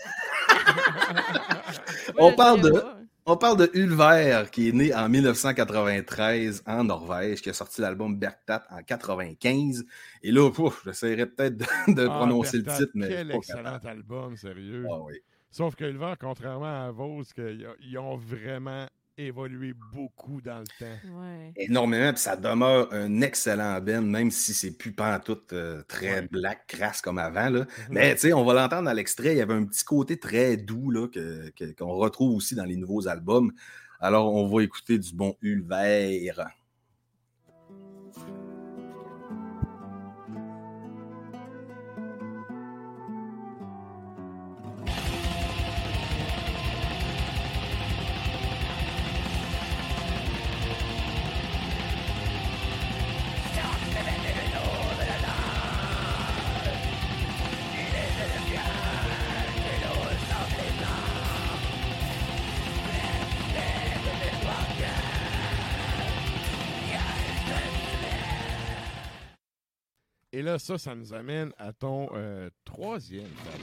On 2.18 2.34
parle 2.34 2.60
de-. 2.60 2.82
On 3.26 3.36
parle 3.36 3.58
de 3.58 3.70
Ulver, 3.74 4.44
qui 4.50 4.70
est 4.70 4.72
né 4.72 4.94
en 4.94 5.08
1993 5.08 6.62
en 6.66 6.84
Norvège, 6.84 7.42
qui 7.42 7.50
a 7.50 7.52
sorti 7.52 7.82
l'album 7.82 8.18
Bergtat 8.18 8.66
en 8.70 8.82
95. 8.82 9.84
Et 10.22 10.32
là, 10.32 10.50
j'essaierai 10.84 11.26
peut-être 11.26 11.58
de, 11.58 12.06
ah, 12.06 12.16
prononcer 12.16 12.56
le 12.56 12.64
titre, 12.64 12.90
mais. 12.94 13.08
Quel 13.08 13.30
excellent 13.30 13.78
album, 13.84 14.36
sérieux. 14.36 14.86
Ah, 14.90 14.98
oui. 15.02 15.14
Sauf 15.50 15.76
que 15.76 15.84
Ulver, 15.84 16.14
contrairement 16.18 16.86
à 16.86 16.90
Vos, 16.90 17.22
ils 17.36 17.98
ont 17.98 18.16
vraiment 18.16 18.86
évolué 19.18 19.75
beaucoup 19.92 20.40
dans 20.40 20.60
le 20.60 20.66
temps. 20.78 21.52
Énormément, 21.56 22.12
puis 22.12 22.20
ça 22.22 22.37
demeure 22.37 22.92
un 22.92 23.20
excellent 23.20 23.80
Ben, 23.80 24.00
même 24.00 24.30
si 24.30 24.54
c'est 24.54 24.70
plus 24.70 24.92
pas 24.92 25.18
tout 25.18 25.38
euh, 25.52 25.82
très 25.88 26.22
black, 26.22 26.66
crasse 26.68 27.00
comme 27.00 27.18
avant. 27.18 27.50
Là. 27.50 27.60
Mhm. 27.60 27.66
Mais 27.90 28.14
tu 28.14 28.20
sais, 28.20 28.32
on 28.32 28.44
va 28.44 28.54
l'entendre 28.54 28.88
à 28.88 28.94
l'extrait, 28.94 29.32
il 29.32 29.38
y 29.38 29.42
avait 29.42 29.54
un 29.54 29.64
petit 29.64 29.84
côté 29.84 30.18
très 30.18 30.56
doux 30.56 30.90
là, 30.90 31.08
qu'on 31.78 31.92
retrouve 31.92 32.37
aussi 32.37 32.54
dans 32.54 32.64
les 32.64 32.76
nouveaux 32.76 33.08
albums. 33.08 33.52
Alors, 34.00 34.32
on 34.32 34.46
va 34.46 34.62
écouter 34.62 34.98
du 34.98 35.12
bon 35.12 35.37
Ulver. 35.42 36.32
Là, 70.48 70.58
ça, 70.58 70.78
ça 70.78 70.94
nous 70.94 71.12
amène 71.12 71.52
à 71.58 71.74
ton 71.74 72.08
euh, 72.14 72.48
troisième 72.64 73.26
fait 73.26 73.60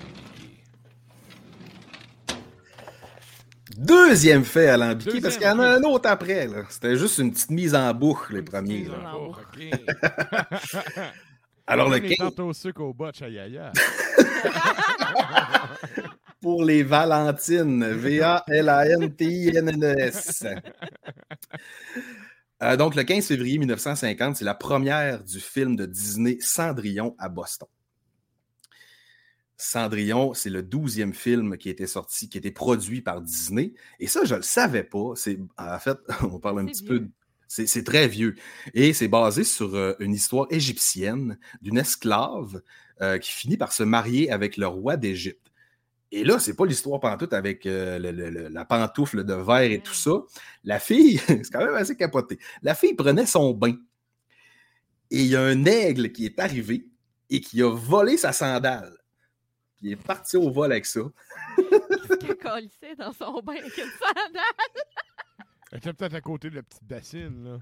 Deuxième 3.77 4.45
fait 4.45 4.69
alambiqué, 4.69 5.19
parce 5.19 5.37
qu'il 5.37 5.47
y 5.47 5.49
en 5.49 5.59
a 5.59 5.67
un 5.67 5.81
autre 5.81 6.07
après. 6.07 6.47
C'était 6.69 6.95
juste 6.95 7.17
une 7.17 7.31
petite 7.31 7.49
mise 7.49 7.73
en 7.75 7.93
boucle, 7.93 8.35
les 8.35 8.43
premiers. 8.43 8.87
Alors, 11.67 11.89
le 11.89 11.99
15... 11.99 12.39
au 12.39 12.53
sucre 12.53 12.81
au 12.81 12.93
botch 12.93 13.19
Yaya. 13.21 13.71
Pour 16.41 16.63
les 16.63 16.83
Valentines. 16.83 17.91
V-A-L-A-N-T-I-N-N-E-S. 17.91 20.45
Euh, 22.65 22.77
donc, 22.77 22.95
le 22.95 23.03
15 23.03 23.27
février 23.27 23.59
1950, 23.59 24.37
c'est 24.37 24.45
la 24.45 24.55
première 24.55 25.23
du 25.23 25.39
film 25.39 25.75
de 25.75 25.85
Disney 25.85 26.37
Cendrillon 26.39 27.15
à 27.19 27.29
Boston. 27.29 27.67
Cendrillon, 29.55 30.33
c'est 30.33 30.49
le 30.49 30.63
douzième 30.63 31.13
film 31.13 31.57
qui 31.57 31.69
était 31.69 31.85
sorti, 31.85 32.27
qui 32.27 32.39
était 32.39 32.51
produit 32.51 33.01
par 33.01 33.21
Disney. 33.21 33.73
Et 33.99 34.07
ça, 34.07 34.25
je 34.25 34.33
ne 34.33 34.39
le 34.39 34.43
savais 34.43 34.83
pas. 34.83 35.13
C'est, 35.15 35.37
en 35.57 35.79
fait, 35.79 35.97
on 36.23 36.39
parle 36.39 36.61
un 36.61 36.65
petit 36.65 36.83
peu. 36.83 37.07
C'est, 37.47 37.83
très 37.83 38.07
vieux. 38.07 38.35
Et 38.73 38.93
c'est 38.93 39.07
basé 39.07 39.43
sur 39.43 39.75
euh, 39.75 39.93
une 39.99 40.13
histoire 40.13 40.47
égyptienne 40.49 41.37
d'une 41.61 41.77
esclave 41.77 42.61
euh, 43.01 43.19
qui 43.19 43.31
finit 43.31 43.57
par 43.57 43.71
se 43.71 43.83
marier 43.83 44.31
avec 44.31 44.57
le 44.57 44.65
roi 44.65 44.97
d'Égypte. 44.97 45.51
Et 46.11 46.23
là, 46.23 46.39
c'est 46.39 46.55
pas 46.55 46.65
l'histoire 46.65 46.99
pantoute 46.99 47.33
avec 47.33 47.65
euh, 47.65 48.49
la 48.49 48.65
pantoufle 48.65 49.23
de 49.23 49.33
verre 49.33 49.71
et 49.71 49.81
tout 49.81 49.93
ça. 49.93 50.11
La 50.63 50.79
fille, 50.79 51.17
c'est 51.27 51.49
quand 51.51 51.65
même 51.65 51.75
assez 51.75 51.97
capoté. 51.97 52.39
La 52.61 52.75
fille 52.75 52.93
prenait 52.93 53.25
son 53.25 53.53
bain. 53.53 53.75
Et 55.11 55.21
il 55.21 55.27
y 55.27 55.35
a 55.35 55.41
un 55.41 55.65
aigle 55.65 56.11
qui 56.11 56.25
est 56.25 56.39
arrivé 56.39 56.87
et 57.29 57.41
qui 57.41 57.61
a 57.61 57.69
volé 57.69 58.17
sa 58.17 58.31
sandale. 58.31 58.95
Puis 59.75 59.87
il 59.87 59.91
est 59.93 59.95
parti 60.03 60.37
au 60.37 60.51
vol 60.51 60.71
avec 60.71 60.85
ça. 60.85 61.01
Qu'est-ce 61.57 62.15
qu'il 62.17 62.91
a 62.91 62.95
dans 62.95 63.13
son 63.13 63.41
bain 63.41 63.55
avec 63.55 63.77
une 63.77 63.91
sandale? 63.91 64.43
Elle 65.71 65.77
était 65.79 65.93
peut-être 65.93 66.15
à 66.15 66.21
côté 66.21 66.49
de 66.49 66.55
la 66.55 66.63
petite 66.63 66.85
bassine, 66.85 67.43
là. 67.43 67.59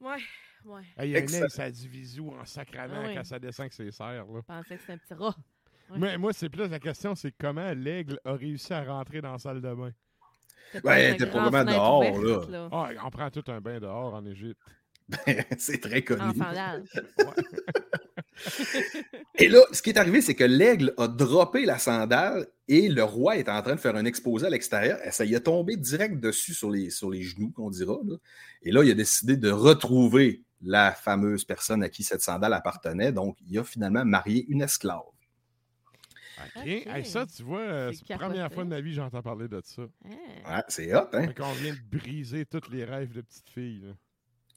Ouais, 0.00 0.22
ouais. 0.64 0.82
Il 1.02 1.10
y 1.10 1.16
a 1.16 1.18
un 1.18 1.22
aigle, 1.22 1.50
ça 1.50 1.70
dit 1.70 1.88
visou 1.88 2.30
en 2.30 2.44
sacrament 2.44 3.04
ah 3.06 3.14
quand 3.14 3.24
ça 3.24 3.38
descend 3.38 3.64
avec 3.64 3.72
ses 3.72 3.90
serres, 3.90 4.26
là. 4.26 4.40
Je 4.40 4.46
pensais 4.46 4.76
que 4.76 4.80
c'était 4.80 4.92
un 4.92 4.98
petit 4.98 5.14
rat. 5.14 5.36
Mais 5.96 6.18
moi, 6.18 6.32
c'est 6.32 6.48
plus 6.48 6.68
la 6.68 6.78
question, 6.78 7.14
c'est 7.14 7.32
comment 7.38 7.72
l'aigle 7.72 8.18
a 8.24 8.32
réussi 8.32 8.72
à 8.72 8.84
rentrer 8.84 9.20
dans 9.20 9.32
la 9.32 9.38
salle 9.38 9.60
de 9.60 9.74
bain? 9.74 9.92
Ouais, 10.82 11.02
elle 11.02 11.14
était 11.14 11.26
probablement 11.26 11.64
dehors, 11.70 12.48
là. 12.48 12.68
Ah, 12.72 12.88
on 13.04 13.10
prend 13.10 13.30
tout 13.30 13.44
un 13.48 13.60
bain 13.60 13.78
dehors 13.78 14.14
en 14.14 14.24
Égypte. 14.26 14.60
c'est 15.58 15.80
très 15.80 16.02
connu. 16.02 16.22
Et 19.38 19.48
là, 19.48 19.60
ce 19.72 19.82
qui 19.82 19.90
est 19.90 19.98
arrivé, 19.98 20.20
c'est 20.20 20.34
que 20.34 20.44
l'aigle 20.44 20.94
a 20.96 21.08
droppé 21.08 21.64
la 21.64 21.78
sandale 21.78 22.46
et 22.68 22.88
le 22.88 23.04
roi 23.04 23.36
est 23.36 23.48
en 23.48 23.62
train 23.62 23.74
de 23.74 23.80
faire 23.80 23.96
un 23.96 24.04
exposé 24.04 24.46
à 24.46 24.50
l'extérieur. 24.50 24.98
Ça 25.10 25.24
y 25.24 25.34
est 25.34 25.40
tombé 25.40 25.76
direct 25.76 26.20
dessus 26.20 26.54
sur 26.54 26.70
les, 26.70 26.90
sur 26.90 27.10
les 27.10 27.22
genoux, 27.22 27.50
qu'on 27.50 27.70
dira. 27.70 27.98
Là. 28.04 28.16
Et 28.62 28.72
là, 28.72 28.82
il 28.82 28.90
a 28.90 28.94
décidé 28.94 29.36
de 29.36 29.50
retrouver 29.50 30.42
la 30.62 30.92
fameuse 30.92 31.44
personne 31.44 31.82
à 31.82 31.88
qui 31.88 32.02
cette 32.02 32.22
sandale 32.22 32.54
appartenait. 32.54 33.12
Donc, 33.12 33.36
il 33.46 33.58
a 33.58 33.64
finalement 33.64 34.04
marié 34.04 34.46
une 34.48 34.62
esclave. 34.62 35.02
OK. 36.56 37.04
ça, 37.04 37.26
tu 37.26 37.42
vois, 37.42 37.60
euh, 37.60 37.92
c'est 37.92 38.08
la 38.08 38.18
première 38.18 38.52
fois 38.52 38.64
de 38.64 38.68
ma 38.68 38.80
vie 38.80 38.90
que 38.90 38.96
j'entends 38.96 39.22
parler 39.22 39.48
de 39.48 39.60
ça. 39.64 39.82
Ouais, 39.82 40.62
c'est 40.68 40.94
hot, 40.94 41.08
hein? 41.12 41.28
On 41.40 41.52
vient 41.52 41.74
de 41.74 41.98
briser 41.98 42.44
tous 42.46 42.70
les 42.70 42.84
rêves 42.84 43.12
de 43.12 43.20
petite 43.20 43.48
fille. 43.48 43.80
Là. 43.82 43.92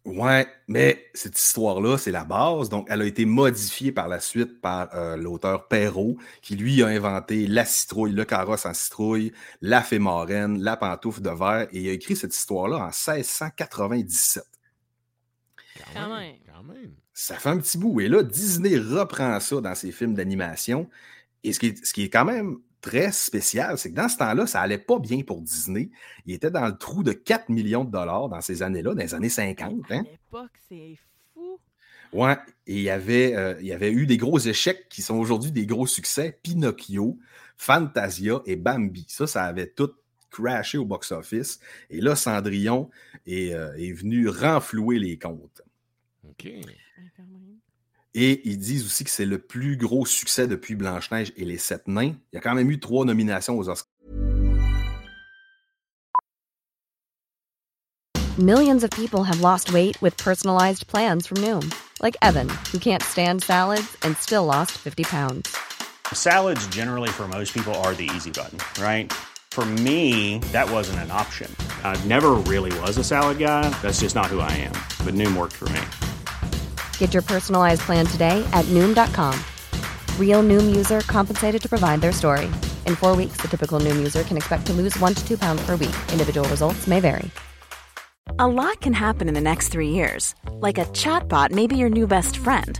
Ouais, 0.07 0.47
mais 0.69 1.05
cette 1.13 1.37
histoire-là, 1.37 1.97
c'est 1.97 2.11
la 2.11 2.23
base. 2.23 2.69
Donc, 2.69 2.87
elle 2.89 3.01
a 3.01 3.05
été 3.05 3.25
modifiée 3.25 3.91
par 3.91 4.07
la 4.07 4.21
suite 4.21 4.61
par 4.61 4.95
euh, 4.95 5.17
l'auteur 5.17 5.67
Perrault, 5.67 6.17
qui 6.41 6.55
lui 6.55 6.81
a 6.81 6.87
inventé 6.87 7.45
la 7.45 7.65
citrouille, 7.65 8.13
le 8.13 8.23
carrosse 8.23 8.65
en 8.65 8.73
citrouille, 8.73 9.33
la 9.61 9.81
fée 9.81 9.99
marraine, 9.99 10.61
la 10.63 10.77
pantoufle 10.77 11.21
de 11.21 11.29
verre, 11.29 11.67
et 11.73 11.81
il 11.81 11.89
a 11.89 11.91
écrit 11.91 12.15
cette 12.15 12.33
histoire-là 12.33 12.77
en 12.77 12.85
1697. 12.85 14.45
Quand 15.93 16.17
même. 16.17 16.35
Quand 16.45 16.63
même. 16.63 16.93
Ça 17.13 17.35
fait 17.35 17.49
un 17.49 17.57
petit 17.57 17.77
bout. 17.77 17.99
Et 17.99 18.07
là, 18.07 18.23
Disney 18.23 18.77
reprend 18.77 19.37
ça 19.41 19.59
dans 19.59 19.75
ses 19.75 19.91
films 19.91 20.13
d'animation. 20.13 20.89
Et 21.43 21.53
ce 21.53 21.59
qui, 21.59 21.67
est, 21.67 21.85
ce 21.85 21.93
qui 21.93 22.03
est 22.03 22.09
quand 22.09 22.25
même 22.25 22.57
très 22.81 23.11
spécial, 23.11 23.77
c'est 23.77 23.91
que 23.91 23.95
dans 23.95 24.09
ce 24.09 24.17
temps-là, 24.17 24.47
ça 24.47 24.61
allait 24.61 24.77
pas 24.77 24.99
bien 24.99 25.21
pour 25.23 25.41
Disney. 25.41 25.89
Il 26.25 26.33
était 26.33 26.51
dans 26.51 26.65
le 26.65 26.77
trou 26.77 27.03
de 27.03 27.11
4 27.11 27.49
millions 27.49 27.83
de 27.83 27.91
dollars 27.91 28.29
dans 28.29 28.41
ces 28.41 28.63
années-là, 28.63 28.93
dans 28.93 29.01
les 29.01 29.13
années 29.13 29.29
50. 29.29 29.91
Hein? 29.91 29.99
À 29.99 30.03
l'époque, 30.03 30.51
c'est 30.69 30.97
fou. 31.33 31.59
Ouais, 32.13 32.37
et 32.65 32.75
il 32.75 32.81
y, 32.81 32.89
avait, 32.89 33.35
euh, 33.35 33.55
il 33.59 33.67
y 33.67 33.73
avait 33.73 33.91
eu 33.91 34.05
des 34.05 34.17
gros 34.17 34.39
échecs 34.39 34.87
qui 34.89 35.01
sont 35.01 35.15
aujourd'hui 35.15 35.51
des 35.51 35.65
gros 35.65 35.87
succès. 35.87 36.39
Pinocchio, 36.41 37.17
Fantasia 37.57 38.41
et 38.45 38.55
Bambi. 38.55 39.05
Ça, 39.09 39.27
ça 39.27 39.43
avait 39.43 39.67
tout 39.67 39.91
crashé 40.29 40.77
au 40.77 40.85
box-office. 40.85 41.59
Et 41.89 41.99
là, 41.99 42.15
Cendrillon 42.15 42.89
est, 43.25 43.53
euh, 43.53 43.75
est 43.75 43.91
venu 43.91 44.29
renflouer 44.29 44.99
les 44.99 45.17
comptes. 45.17 45.61
OK. 46.29 46.47
Et 48.19 48.41
ils 48.45 48.57
disent 48.57 48.83
aussi 48.83 49.03
que 49.03 49.11
c'est 49.11 49.27
le 49.27 49.37
plus 49.37 49.77
gros 49.77 50.03
succès 50.03 50.47
depuis 50.47 50.73
Blanche-Neige 50.73 51.31
et 51.37 51.45
les 51.45 51.59
Sept 51.59 51.87
Nains. 51.87 52.15
Il 52.33 52.35
y 52.35 52.37
a 52.37 52.41
quand 52.41 52.55
même 52.55 52.71
eu 52.71 52.79
trois 52.79 53.05
nominations 53.05 53.55
aux 53.59 53.69
Oscars. 53.69 53.85
Millions 58.39 58.83
of 58.83 58.89
people 58.89 59.23
have 59.23 59.39
lost 59.41 59.71
weight 59.71 60.01
with 60.01 60.17
personalized 60.17 60.87
plans 60.87 61.27
from 61.27 61.37
Noom. 61.41 61.71
Like 62.01 62.17
Evan, 62.23 62.49
who 62.71 62.79
can't 62.79 63.03
stand 63.03 63.43
salads 63.43 63.95
and 64.01 64.17
still 64.17 64.45
lost 64.45 64.71
50 64.71 65.03
pounds. 65.03 65.55
Salads 66.11 66.65
generally 66.75 67.09
for 67.09 67.27
most 67.27 67.53
people 67.53 67.75
are 67.83 67.93
the 67.93 68.09
easy 68.15 68.31
button, 68.31 68.57
right? 68.81 69.13
For 69.51 69.65
me, 69.83 70.39
that 70.53 70.71
wasn't 70.71 70.99
an 71.01 71.11
option. 71.11 71.55
I 71.83 71.95
never 72.05 72.31
really 72.47 72.71
was 72.81 72.97
a 72.97 73.03
salad 73.03 73.37
guy. 73.37 73.69
That's 73.83 73.99
just 73.99 74.15
not 74.15 74.25
who 74.27 74.39
I 74.39 74.51
am. 74.53 74.73
But 75.05 75.13
Noom 75.13 75.35
worked 75.37 75.53
for 75.55 75.69
me. 75.69 75.81
Get 76.99 77.15
your 77.15 77.23
personalized 77.23 77.81
plan 77.81 78.05
today 78.05 78.47
at 78.53 78.65
noom.com. 78.65 79.33
Real 80.19 80.43
noom 80.43 80.75
user 80.75 80.99
compensated 81.01 81.61
to 81.63 81.67
provide 81.67 82.01
their 82.01 82.11
story. 82.11 82.45
In 82.85 82.95
four 82.95 83.15
weeks, 83.15 83.37
the 83.37 83.47
typical 83.47 83.79
noom 83.79 83.95
user 83.95 84.21
can 84.21 84.37
expect 84.37 84.67
to 84.67 84.73
lose 84.73 84.95
one 84.99 85.15
to 85.15 85.27
two 85.27 85.39
pounds 85.39 85.65
per 85.65 85.71
week. 85.71 85.95
Individual 86.11 86.47
results 86.49 86.85
may 86.85 86.99
vary. 86.99 87.31
A 88.39 88.47
lot 88.47 88.81
can 88.81 88.93
happen 88.93 89.27
in 89.27 89.33
the 89.33 89.41
next 89.41 89.69
three 89.69 89.89
years. 89.89 90.35
Like 90.51 90.77
a 90.77 90.85
chatbot 90.85 91.49
may 91.49 91.65
be 91.65 91.75
your 91.75 91.89
new 91.89 92.05
best 92.05 92.37
friend. 92.37 92.79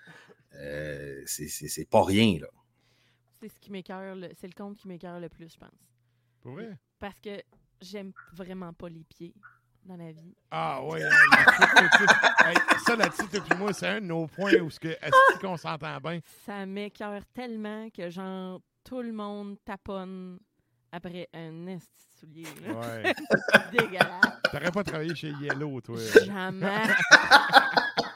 euh, 0.61 1.23
c'est 1.25 1.89
pas 1.89 2.03
rien, 2.03 2.39
là. 2.39 2.47
C'est 3.39 3.49
ce 3.49 3.59
qui 3.59 3.71
m'écœure, 3.71 4.15
c'est 4.39 4.47
le 4.47 4.53
compte 4.53 4.77
qui 4.77 4.87
m'écœure 4.87 5.19
le 5.19 5.27
plus, 5.27 5.51
je 5.51 5.57
pense. 5.57 5.69
Pour 6.41 6.53
vrai? 6.53 6.77
Parce 6.99 7.19
que 7.19 7.41
j'aime 7.81 8.11
vraiment 8.33 8.71
pas 8.73 8.87
les 8.87 9.03
pieds 9.03 9.33
dans 9.83 9.97
la 9.97 10.11
vie. 10.11 10.35
Ah 10.51 10.83
ouais, 10.83 11.03
hein, 11.03 11.09
ça 12.85 12.95
là-dessus, 12.95 13.25
depuis 13.33 13.57
moi, 13.57 13.73
c'est 13.73 13.87
un 13.87 14.01
de 14.01 14.05
nos 14.05 14.27
points 14.27 14.53
où 14.53 14.67
est-ce 14.67 15.39
qu'on 15.39 15.57
s'entend 15.57 15.99
bien? 15.99 16.19
Ça 16.45 16.65
m'écœure 16.65 17.23
tellement 17.33 17.89
que 17.89 18.09
genre 18.09 18.61
tout 18.83 19.01
le 19.01 19.11
monde 19.11 19.57
taponne 19.65 20.39
après 20.91 21.29
un 21.33 21.67
esti 21.67 22.05
soulier. 22.19 22.45
Ouais. 22.67 23.13
Dégueulasse. 23.71 24.41
T'aurais 24.51 24.71
pas 24.71 24.83
travaillé 24.83 25.15
chez 25.15 25.31
Yellow, 25.41 25.81
toi. 25.81 25.97
Jamais. 26.25 26.83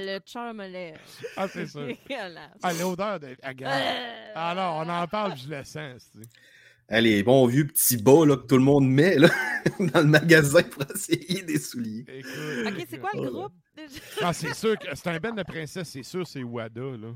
le 0.00 0.20
charme 0.24 0.62
lève. 0.62 0.98
Ah, 1.36 1.48
c'est 1.48 1.66
sûr. 1.66 1.88
Ah, 2.62 2.72
l'odeur 2.72 3.20
de 3.20 3.26
euh... 3.28 4.32
Ah 4.34 4.54
non, 4.54 4.86
on 4.86 4.88
en 4.92 5.06
parle, 5.06 5.36
je 5.36 5.48
le 5.48 5.64
sens. 5.64 6.10
Elle 6.88 7.04
les 7.04 7.22
bons 7.22 7.46
vieux 7.46 7.66
petits 7.66 7.96
bas 7.96 8.26
là, 8.26 8.36
que 8.36 8.46
tout 8.46 8.56
le 8.56 8.62
monde 8.62 8.88
met 8.88 9.16
là, 9.16 9.28
dans 9.78 10.00
le 10.00 10.06
magasin 10.06 10.62
pour 10.62 10.82
essayer 10.92 11.42
des 11.42 11.58
souliers. 11.58 12.04
ok, 12.66 12.86
c'est 12.88 12.98
quoi 12.98 13.10
le 13.14 13.30
groupe 13.30 13.52
déjà? 13.76 14.00
Ah, 14.22 14.32
c'est 14.32 14.54
sûr 14.54 14.76
que 14.78 14.88
c'est 14.94 15.08
un 15.08 15.18
ben 15.18 15.34
de 15.34 15.42
princesse, 15.44 15.88
c'est 15.88 16.02
sûr 16.02 16.26
c'est 16.26 16.42
Wada. 16.42 16.80
là. 16.80 17.14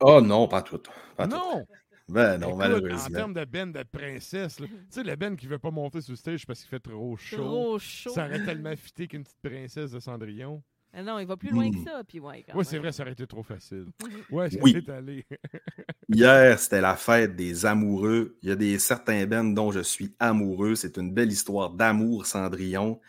Oh 0.00 0.20
non, 0.20 0.46
pas 0.48 0.62
tout. 0.62 0.80
Pas 1.16 1.26
non! 1.26 1.60
Tout. 1.60 1.66
Ben 2.08 2.38
non, 2.38 2.56
malheureusement. 2.56 3.06
En 3.06 3.10
termes 3.10 3.34
de 3.34 3.44
ben 3.44 3.72
de 3.72 3.82
princesse, 3.84 4.56
tu 4.56 4.68
sais, 4.90 5.02
le 5.02 5.16
ben 5.16 5.36
qui 5.36 5.46
veut 5.46 5.58
pas 5.58 5.70
monter 5.70 6.00
sur 6.00 6.12
le 6.12 6.16
stage 6.16 6.46
parce 6.46 6.60
qu'il 6.60 6.68
fait 6.68 6.80
trop 6.80 7.16
chaud. 7.16 7.36
Trop 7.36 7.78
chaud. 7.78 8.10
Ça 8.10 8.26
aurait 8.26 8.44
tellement 8.44 8.76
fité 8.76 9.08
qu'une 9.08 9.24
petite 9.24 9.40
princesse 9.42 9.92
de 9.92 10.00
Cendrillon. 10.00 10.62
Ah 10.94 11.02
non, 11.02 11.18
il 11.18 11.26
va 11.26 11.36
plus 11.38 11.48
loin 11.48 11.70
que 11.70 11.78
hmm. 11.78 11.84
ça. 11.84 12.02
Puis 12.06 12.20
ouais, 12.20 12.44
oui, 12.54 12.64
c'est 12.64 12.78
vrai, 12.78 12.92
ça 12.92 13.02
aurait 13.02 13.12
été 13.12 13.26
trop 13.26 13.42
facile. 13.42 13.86
Ouais, 14.30 14.48
oui. 14.60 14.74
c'est 14.74 14.92
allé. 14.92 15.26
Hier, 16.08 16.58
c'était 16.58 16.80
la 16.80 16.96
fête 16.96 17.34
des 17.34 17.64
amoureux. 17.64 18.36
Il 18.42 18.50
y 18.50 18.52
a 18.52 18.56
des 18.56 18.78
certains 18.78 19.26
bands 19.26 19.44
dont 19.44 19.72
je 19.72 19.80
suis 19.80 20.14
amoureux. 20.18 20.74
C'est 20.74 20.98
une 20.98 21.12
belle 21.12 21.32
histoire 21.32 21.70
d'amour, 21.70 22.26
Cendrillon. 22.26 23.00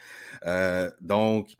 Euh, 0.45 0.89
donc, 1.01 1.57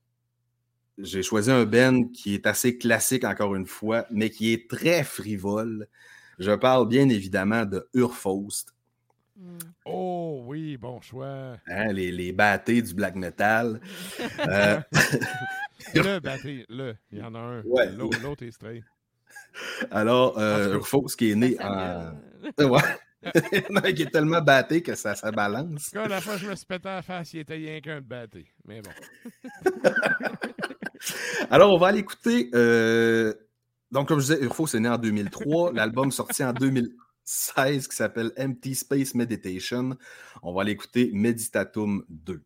j'ai 0.98 1.24
choisi 1.24 1.52
un 1.52 1.66
band 1.66 2.06
qui 2.14 2.36
est 2.36 2.48
assez 2.48 2.78
classique, 2.78 3.26
encore 3.26 3.56
une 3.56 3.68
fois, 3.68 4.06
mais 4.10 4.30
qui 4.30 4.54
est 4.54 4.70
très 4.70 5.04
frivole. 5.04 5.88
Je 6.40 6.52
parle 6.52 6.88
bien 6.88 7.10
évidemment 7.10 7.66
de 7.66 7.88
Urfaust. 7.94 8.74
Hmm. 9.36 9.58
Oh 9.86 10.44
oui, 10.46 10.78
bon 10.78 11.02
choix. 11.02 11.58
Hein, 11.68 11.92
les, 11.92 12.12
les 12.12 12.32
bâtés 12.32 12.82
du 12.82 12.94
black 12.94 13.16
metal. 13.16 13.82
euh... 14.48 14.80
le 15.94 16.20
batterie, 16.22 16.66
le. 16.70 16.96
Il 17.12 17.20
y 17.20 17.24
en 17.24 17.34
a 17.36 17.40
un. 17.40 17.62
Ouais. 17.64 17.92
L'autre 17.92 18.44
est 18.44 18.52
straight. 18.52 18.84
Alors, 19.92 20.38
euh, 20.38 20.76
Urfaust 20.76 21.18
qui 21.18 21.32
est 21.32 21.36
né 21.36 21.56
en. 21.60 22.14
Ouais. 22.60 22.82
il 23.54 23.64
y 23.70 23.72
en 23.72 23.76
a 23.78 23.92
qui 23.94 24.02
est 24.04 24.12
tellement 24.12 24.42
batté 24.42 24.82
que 24.82 24.96
ça, 24.96 25.16
ça 25.16 25.32
balance. 25.32 25.90
Quand 25.94 26.08
la 26.08 26.20
fois 26.20 26.34
que 26.34 26.42
je 26.42 26.50
me 26.50 26.56
suis 26.56 26.66
pété 26.66 26.90
à 26.90 26.96
la 26.96 27.02
face, 27.02 27.34
il 27.34 27.40
était 27.40 27.56
rien 27.56 27.80
qu'un 27.80 28.02
de 28.02 28.06
batté. 28.06 28.48
Mais 28.66 28.82
bon. 28.82 28.92
Alors, 31.50 31.74
on 31.74 31.78
va 31.78 31.88
aller 31.88 32.00
écouter. 32.00 32.50
Euh... 32.54 33.34
Donc, 33.92 34.08
comme 34.08 34.20
je 34.20 34.34
disais, 34.34 34.44
Urfaust 34.44 34.76
est 34.76 34.80
né 34.80 34.90
en 34.90 34.98
2003. 34.98 35.74
L'album 35.74 36.12
sorti 36.12 36.44
en 36.44 36.52
2016 36.52 37.88
qui 37.88 37.96
s'appelle 37.96 38.32
Empty 38.38 38.76
Space 38.76 39.14
Meditation. 39.16 39.96
On 40.42 40.54
va 40.54 40.64
aller 40.64 40.72
écouter 40.72 41.12
Meditatum 41.14 42.04
2. 42.10 42.42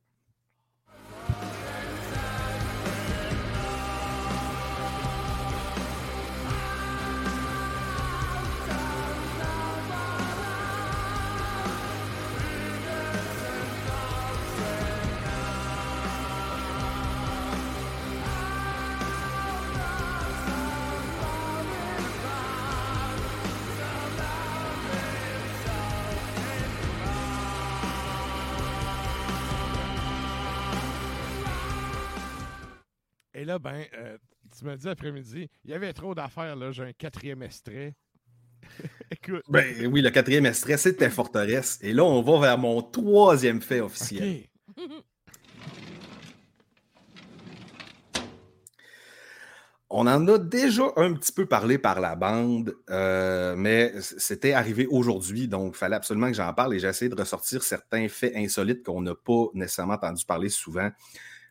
Là, 33.46 33.60
ben, 33.60 33.86
euh, 33.96 34.18
tu 34.58 34.66
m'as 34.66 34.78
dit 34.78 34.90
après-midi, 34.90 35.50
il 35.64 35.72
y 35.72 35.74
avait 35.74 35.94
trop 35.94 36.16
d'affaires, 36.16 36.56
là. 36.56 36.72
J'ai 36.72 36.84
un 36.84 36.94
quatrième 36.94 37.44
extrait. 37.44 37.96
Écoute. 39.12 39.44
Ben 39.48 39.88
oui, 39.88 40.02
le 40.02 40.10
quatrième 40.10 40.46
extrait, 40.46 40.78
c'était 40.78 41.10
Forteresse. 41.10 41.80
Et 41.82 41.94
là, 41.94 42.04
on 42.04 42.22
va 42.22 42.40
vers 42.40 42.58
mon 42.58 42.82
troisième 42.82 43.62
fait 43.62 43.82
officiel. 43.82 44.44
On 49.90 50.06
en 50.06 50.28
a 50.28 50.38
déjà 50.38 50.84
un 50.98 51.14
petit 51.14 51.32
peu 51.32 51.46
parlé 51.46 51.78
par 51.78 52.02
la 52.02 52.18
bande, 52.18 52.76
euh, 52.90 53.56
mais 53.56 53.94
c'était 54.02 54.52
arrivé 54.52 54.86
aujourd'hui, 54.88 55.48
donc 55.48 55.76
il 55.76 55.78
fallait 55.78 55.96
absolument 55.96 56.28
que 56.28 56.34
j'en 56.34 56.54
parle 56.54 56.76
et 56.76 56.80
j'ai 56.80 56.90
essayé 56.90 57.08
de 57.08 57.16
ressortir 57.16 57.64
certains 57.64 58.10
faits 58.10 58.36
insolites 58.36 58.84
qu'on 58.84 59.02
n'a 59.02 59.16
pas 59.16 59.46
nécessairement 59.54 59.94
entendu 59.94 60.26
parler 60.26 60.50
souvent. 60.50 60.90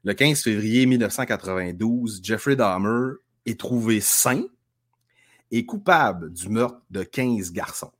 Le 0.07 0.15
15 0.15 0.41
février 0.41 0.87
1992, 0.87 2.21
Jeffrey 2.23 2.55
Dahmer 2.55 3.15
est 3.45 3.59
trouvé 3.59 4.01
sain 4.01 4.45
et 5.51 5.67
coupable 5.67 6.33
du 6.33 6.49
meurtre 6.49 6.81
de 6.91 7.03
15 7.03 7.51
garçons. 7.51 7.91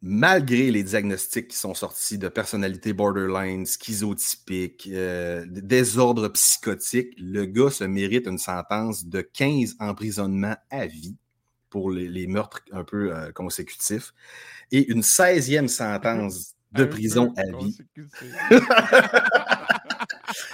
Malgré 0.00 0.70
les 0.70 0.82
diagnostics 0.82 1.48
qui 1.48 1.58
sont 1.58 1.74
sortis 1.74 2.16
de 2.16 2.28
personnalité 2.28 2.94
borderline, 2.94 3.66
schizotypique, 3.66 4.88
euh, 4.90 5.44
désordre 5.46 6.28
psychotique, 6.28 7.12
le 7.18 7.44
gars 7.44 7.70
se 7.70 7.84
mérite 7.84 8.26
une 8.26 8.38
sentence 8.38 9.04
de 9.04 9.20
15 9.20 9.76
emprisonnements 9.78 10.56
à 10.70 10.86
vie 10.86 11.16
pour 11.68 11.90
les, 11.90 12.26
meurtres 12.26 12.62
un 12.72 12.84
peu 12.84 13.14
euh, 13.14 13.30
consécutifs 13.32 14.14
et 14.70 14.90
une 14.90 15.02
16e 15.02 15.68
sentence 15.68 16.54
de 16.72 16.86
prison 16.86 17.34
à 17.36 17.42
vie. 17.58 17.76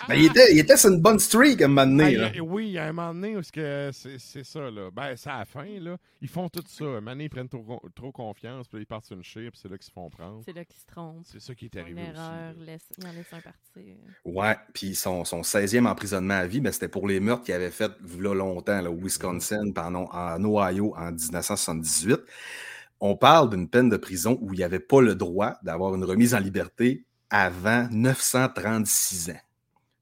Mais 0.08 0.18
il 0.20 0.26
était, 0.26 0.52
il 0.52 0.58
était 0.58 0.76
sur 0.76 0.90
une 0.90 1.00
bonne 1.00 1.18
streak 1.18 1.62
à 1.62 1.66
un 1.66 1.68
moment 1.68 1.86
donné. 1.86 2.16
Ben, 2.16 2.40
oui, 2.40 2.68
il 2.68 2.72
y 2.72 2.78
a 2.78 2.86
un 2.86 2.92
moment 2.92 3.14
donné 3.14 3.36
où 3.36 3.42
c'est 3.42 4.44
ça. 4.44 4.70
Là. 4.70 4.90
Ben, 4.90 5.16
c'est 5.16 5.30
à 5.30 5.38
la 5.38 5.44
fin. 5.44 5.66
Là. 5.80 5.96
Ils 6.20 6.28
font 6.28 6.48
tout 6.48 6.62
ça. 6.66 6.84
Un 6.84 6.88
moment 7.00 7.12
donné, 7.12 7.24
ils 7.24 7.30
prennent 7.30 7.48
trop, 7.48 7.82
trop 7.94 8.12
confiance, 8.12 8.68
puis 8.68 8.80
ils 8.80 8.86
partent 8.86 9.06
sur 9.06 9.16
une 9.16 9.24
chip, 9.24 9.54
c'est 9.54 9.68
là 9.68 9.76
qu'ils 9.76 9.86
se 9.86 9.92
font 9.92 10.10
prendre. 10.10 10.42
C'est 10.44 10.52
là 10.52 10.64
qu'ils 10.64 10.80
se 10.80 10.86
trompent. 10.86 11.24
C'est 11.24 11.40
ça 11.40 11.54
qui 11.54 11.66
est 11.66 11.76
arrivé. 11.76 12.00
Une 12.00 12.08
erreur, 12.08 12.54
laisse, 12.58 12.86
il 12.98 13.06
en 13.06 13.12
laisse 13.12 13.32
un 13.32 13.40
partir. 13.40 13.96
Ouais, 14.24 14.56
puis 14.72 14.94
son, 14.94 15.24
son 15.24 15.42
16e 15.42 15.86
emprisonnement 15.86 16.34
à 16.34 16.46
vie, 16.46 16.60
ben, 16.60 16.72
c'était 16.72 16.88
pour 16.88 17.06
les 17.06 17.20
meurtres 17.20 17.44
qu'il 17.44 17.54
avait 17.54 17.70
fait 17.70 17.92
là, 18.18 18.34
longtemps, 18.34 18.80
là, 18.80 18.90
au 18.90 18.96
Wisconsin, 18.96 19.70
pendant, 19.74 20.08
en 20.12 20.44
Ohio, 20.44 20.94
en 20.96 21.12
1978 21.12 22.20
on 23.00 23.16
parle 23.16 23.50
d'une 23.50 23.68
peine 23.68 23.88
de 23.88 23.96
prison 23.96 24.38
où 24.40 24.52
il 24.52 24.58
n'y 24.58 24.64
avait 24.64 24.80
pas 24.80 25.00
le 25.00 25.14
droit 25.14 25.54
d'avoir 25.62 25.94
une 25.94 26.04
remise 26.04 26.34
en 26.34 26.40
liberté 26.40 27.06
avant 27.30 27.88
936 27.90 29.30
ans. 29.30 29.40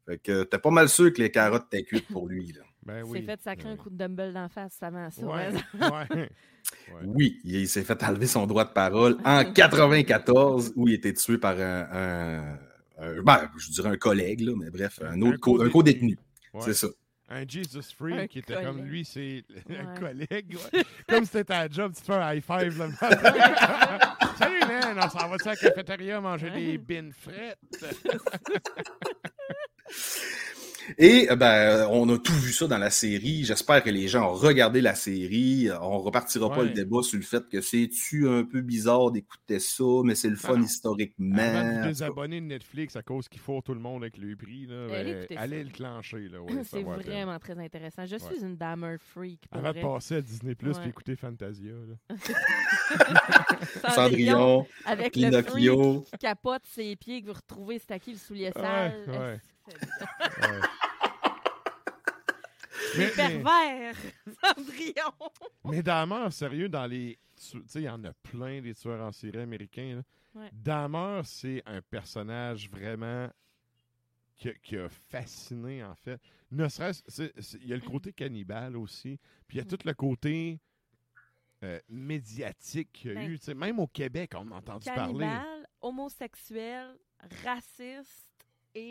Fait 0.06 0.18
que 0.18 0.44
t'es 0.44 0.58
pas 0.58 0.70
mal 0.70 0.88
sûr 0.88 1.12
que 1.12 1.20
les 1.20 1.30
carottes 1.30 1.66
t'es 1.68 1.82
cuites 1.82 2.06
pour 2.08 2.28
lui. 2.28 2.52
Là. 2.52 2.62
Ben 2.84 3.02
oui. 3.04 3.18
C'est 3.20 3.26
fait 3.26 3.42
sacrer 3.42 3.64
ben 3.64 3.70
un 3.72 3.76
coup 3.76 3.90
de 3.90 3.96
dumbbell 3.96 4.32
d'en 4.32 4.48
face, 4.48 4.74
ça 4.78 4.90
m'a 4.90 5.08
ouais. 5.08 5.52
ouais. 5.80 6.30
Oui, 7.04 7.40
il 7.44 7.68
s'est 7.68 7.82
fait 7.82 8.00
enlever 8.04 8.28
son 8.28 8.46
droit 8.46 8.64
de 8.64 8.72
parole 8.72 9.16
en 9.24 9.44
94 9.52 10.72
où 10.76 10.86
il 10.86 10.94
était 10.94 11.12
tué 11.12 11.38
par 11.38 11.58
un, 11.58 12.58
ben, 13.24 13.50
je 13.58 13.70
dirais 13.70 13.90
un 13.90 13.96
collègue, 13.96 14.40
là, 14.40 14.52
mais 14.56 14.70
bref, 14.70 15.00
un 15.02 15.20
autre 15.22 15.64
un 15.64 15.68
co-détenu. 15.68 16.16
C'est 16.60 16.74
ça. 16.74 16.88
Un 17.28 17.44
Jesus 17.46 17.92
Free 17.96 18.28
qui 18.28 18.38
était 18.38 18.62
comme 18.62 18.84
lui, 18.84 19.04
c'est 19.04 19.42
un 19.68 19.98
collègue. 19.98 20.56
Comme 21.08 21.24
c'était 21.24 21.42
ta 21.44 21.68
job, 21.68 21.92
tu 21.96 22.04
fais 22.04 22.12
un 22.12 22.34
high 22.34 22.42
five 22.42 22.78
le 22.78 22.92
Salut, 24.38 24.60
man! 24.60 24.96
On 24.96 25.08
s'en 25.08 25.28
va 25.28 25.34
à 25.34 25.44
la 25.44 25.56
cafétéria 25.56 26.20
manger 26.20 26.50
des 26.50 26.78
bines 26.78 27.12
frettes. 27.12 27.58
Et 30.98 31.30
euh, 31.30 31.36
ben, 31.36 31.88
on 31.90 32.08
a 32.08 32.18
tout 32.18 32.34
vu 32.34 32.52
ça 32.52 32.66
dans 32.66 32.78
la 32.78 32.90
série. 32.90 33.44
J'espère 33.44 33.82
que 33.82 33.90
les 33.90 34.08
gens 34.08 34.30
ont 34.30 34.34
regardé 34.34 34.80
la 34.80 34.94
série. 34.94 35.68
On 35.80 35.98
repartira 35.98 36.50
pas 36.50 36.62
le 36.62 36.70
débat 36.70 37.02
sur 37.02 37.18
le 37.18 37.24
fait 37.24 37.48
que 37.48 37.60
c'est-tu 37.60 38.28
un 38.28 38.44
peu 38.44 38.60
bizarre 38.60 39.10
d'écouter 39.10 39.58
ça, 39.58 39.84
mais 40.04 40.14
c'est 40.14 40.30
le 40.30 40.36
fun 40.36 40.60
historiquement. 40.60 41.36
Avant 41.38 41.80
de 41.80 41.88
désabonner 41.88 42.40
de 42.40 42.46
Netflix 42.46 42.96
à 42.96 43.02
cause 43.02 43.28
qu'il 43.28 43.40
faut 43.40 43.60
tout 43.62 43.74
le 43.74 43.80
monde 43.80 44.02
avec 44.02 44.16
le 44.18 44.36
prix, 44.36 44.66
là, 44.66 44.86
ben, 44.88 45.26
allez 45.36 45.64
le 45.64 45.70
clencher. 45.70 46.28
c'est 46.64 46.82
vraiment 46.82 47.38
très 47.38 47.58
intéressant. 47.58 48.06
Je 48.06 48.16
suis 48.16 48.42
une 48.42 48.56
Dahmer 48.56 48.96
freak. 48.98 49.40
Avant 49.50 49.72
de 49.72 49.80
passer 49.80 50.16
à 50.16 50.20
Disney 50.20 50.54
Plus 50.54 50.76
et 50.84 50.88
écouter 50.88 51.16
Fantasia. 51.16 51.72
Cendrillon, 53.94 54.66
avec 54.84 55.12
Pinocchio. 55.12 55.76
le 55.76 55.92
freak 55.92 56.04
qui 56.04 56.18
capote 56.18 56.62
ses 56.64 56.96
pieds 56.96 57.22
que 57.22 57.26
vous 57.26 57.32
retrouvez, 57.34 57.78
c'est 57.78 57.92
à 57.92 57.98
qui 57.98 58.12
le 58.12 58.18
soulier 58.18 58.52
sale. 58.52 59.40
Mais, 62.98 63.10
pervers, 63.10 63.96
Cendrillon. 64.44 65.12
Mais 65.64 65.82
Dahmer, 65.82 66.30
sérieux, 66.30 66.68
dans 66.68 66.86
les. 66.86 67.18
Tu 67.36 67.62
sais, 67.66 67.80
il 67.80 67.84
y 67.84 67.88
en 67.88 68.02
a 68.04 68.12
plein 68.12 68.60
des 68.62 68.74
tueurs 68.74 69.04
en 69.04 69.12
série 69.12 69.40
américains. 69.40 70.02
Là. 70.34 71.22
c'est 71.24 71.62
un 71.66 71.82
personnage 71.82 72.70
vraiment 72.70 73.28
qui, 74.36 74.76
a 74.76 74.88
fasciné, 74.88 75.84
en 75.84 75.94
fait. 75.94 76.20
Ne 76.50 76.68
serait-ce. 76.68 77.22
Il 77.60 77.66
y 77.68 77.72
a 77.72 77.76
le 77.76 77.82
côté 77.82 78.12
cannibale 78.12 78.76
aussi. 78.76 79.18
Puis 79.48 79.58
il 79.58 79.60
y 79.60 79.60
a 79.60 79.64
tout 79.64 79.78
le 79.84 79.94
côté. 79.94 80.60
Euh, 81.64 81.80
médiatique 81.88 82.92
qu'il 82.92 83.12
y 83.12 83.16
a 83.16 83.20
ben, 83.20 83.30
eu. 83.30 83.54
Même 83.54 83.78
au 83.78 83.86
Québec, 83.86 84.32
on 84.36 84.52
a 84.52 84.56
entendu 84.56 84.90
parler. 84.94 85.26
homosexuel, 85.80 86.98
raciste, 87.42 88.35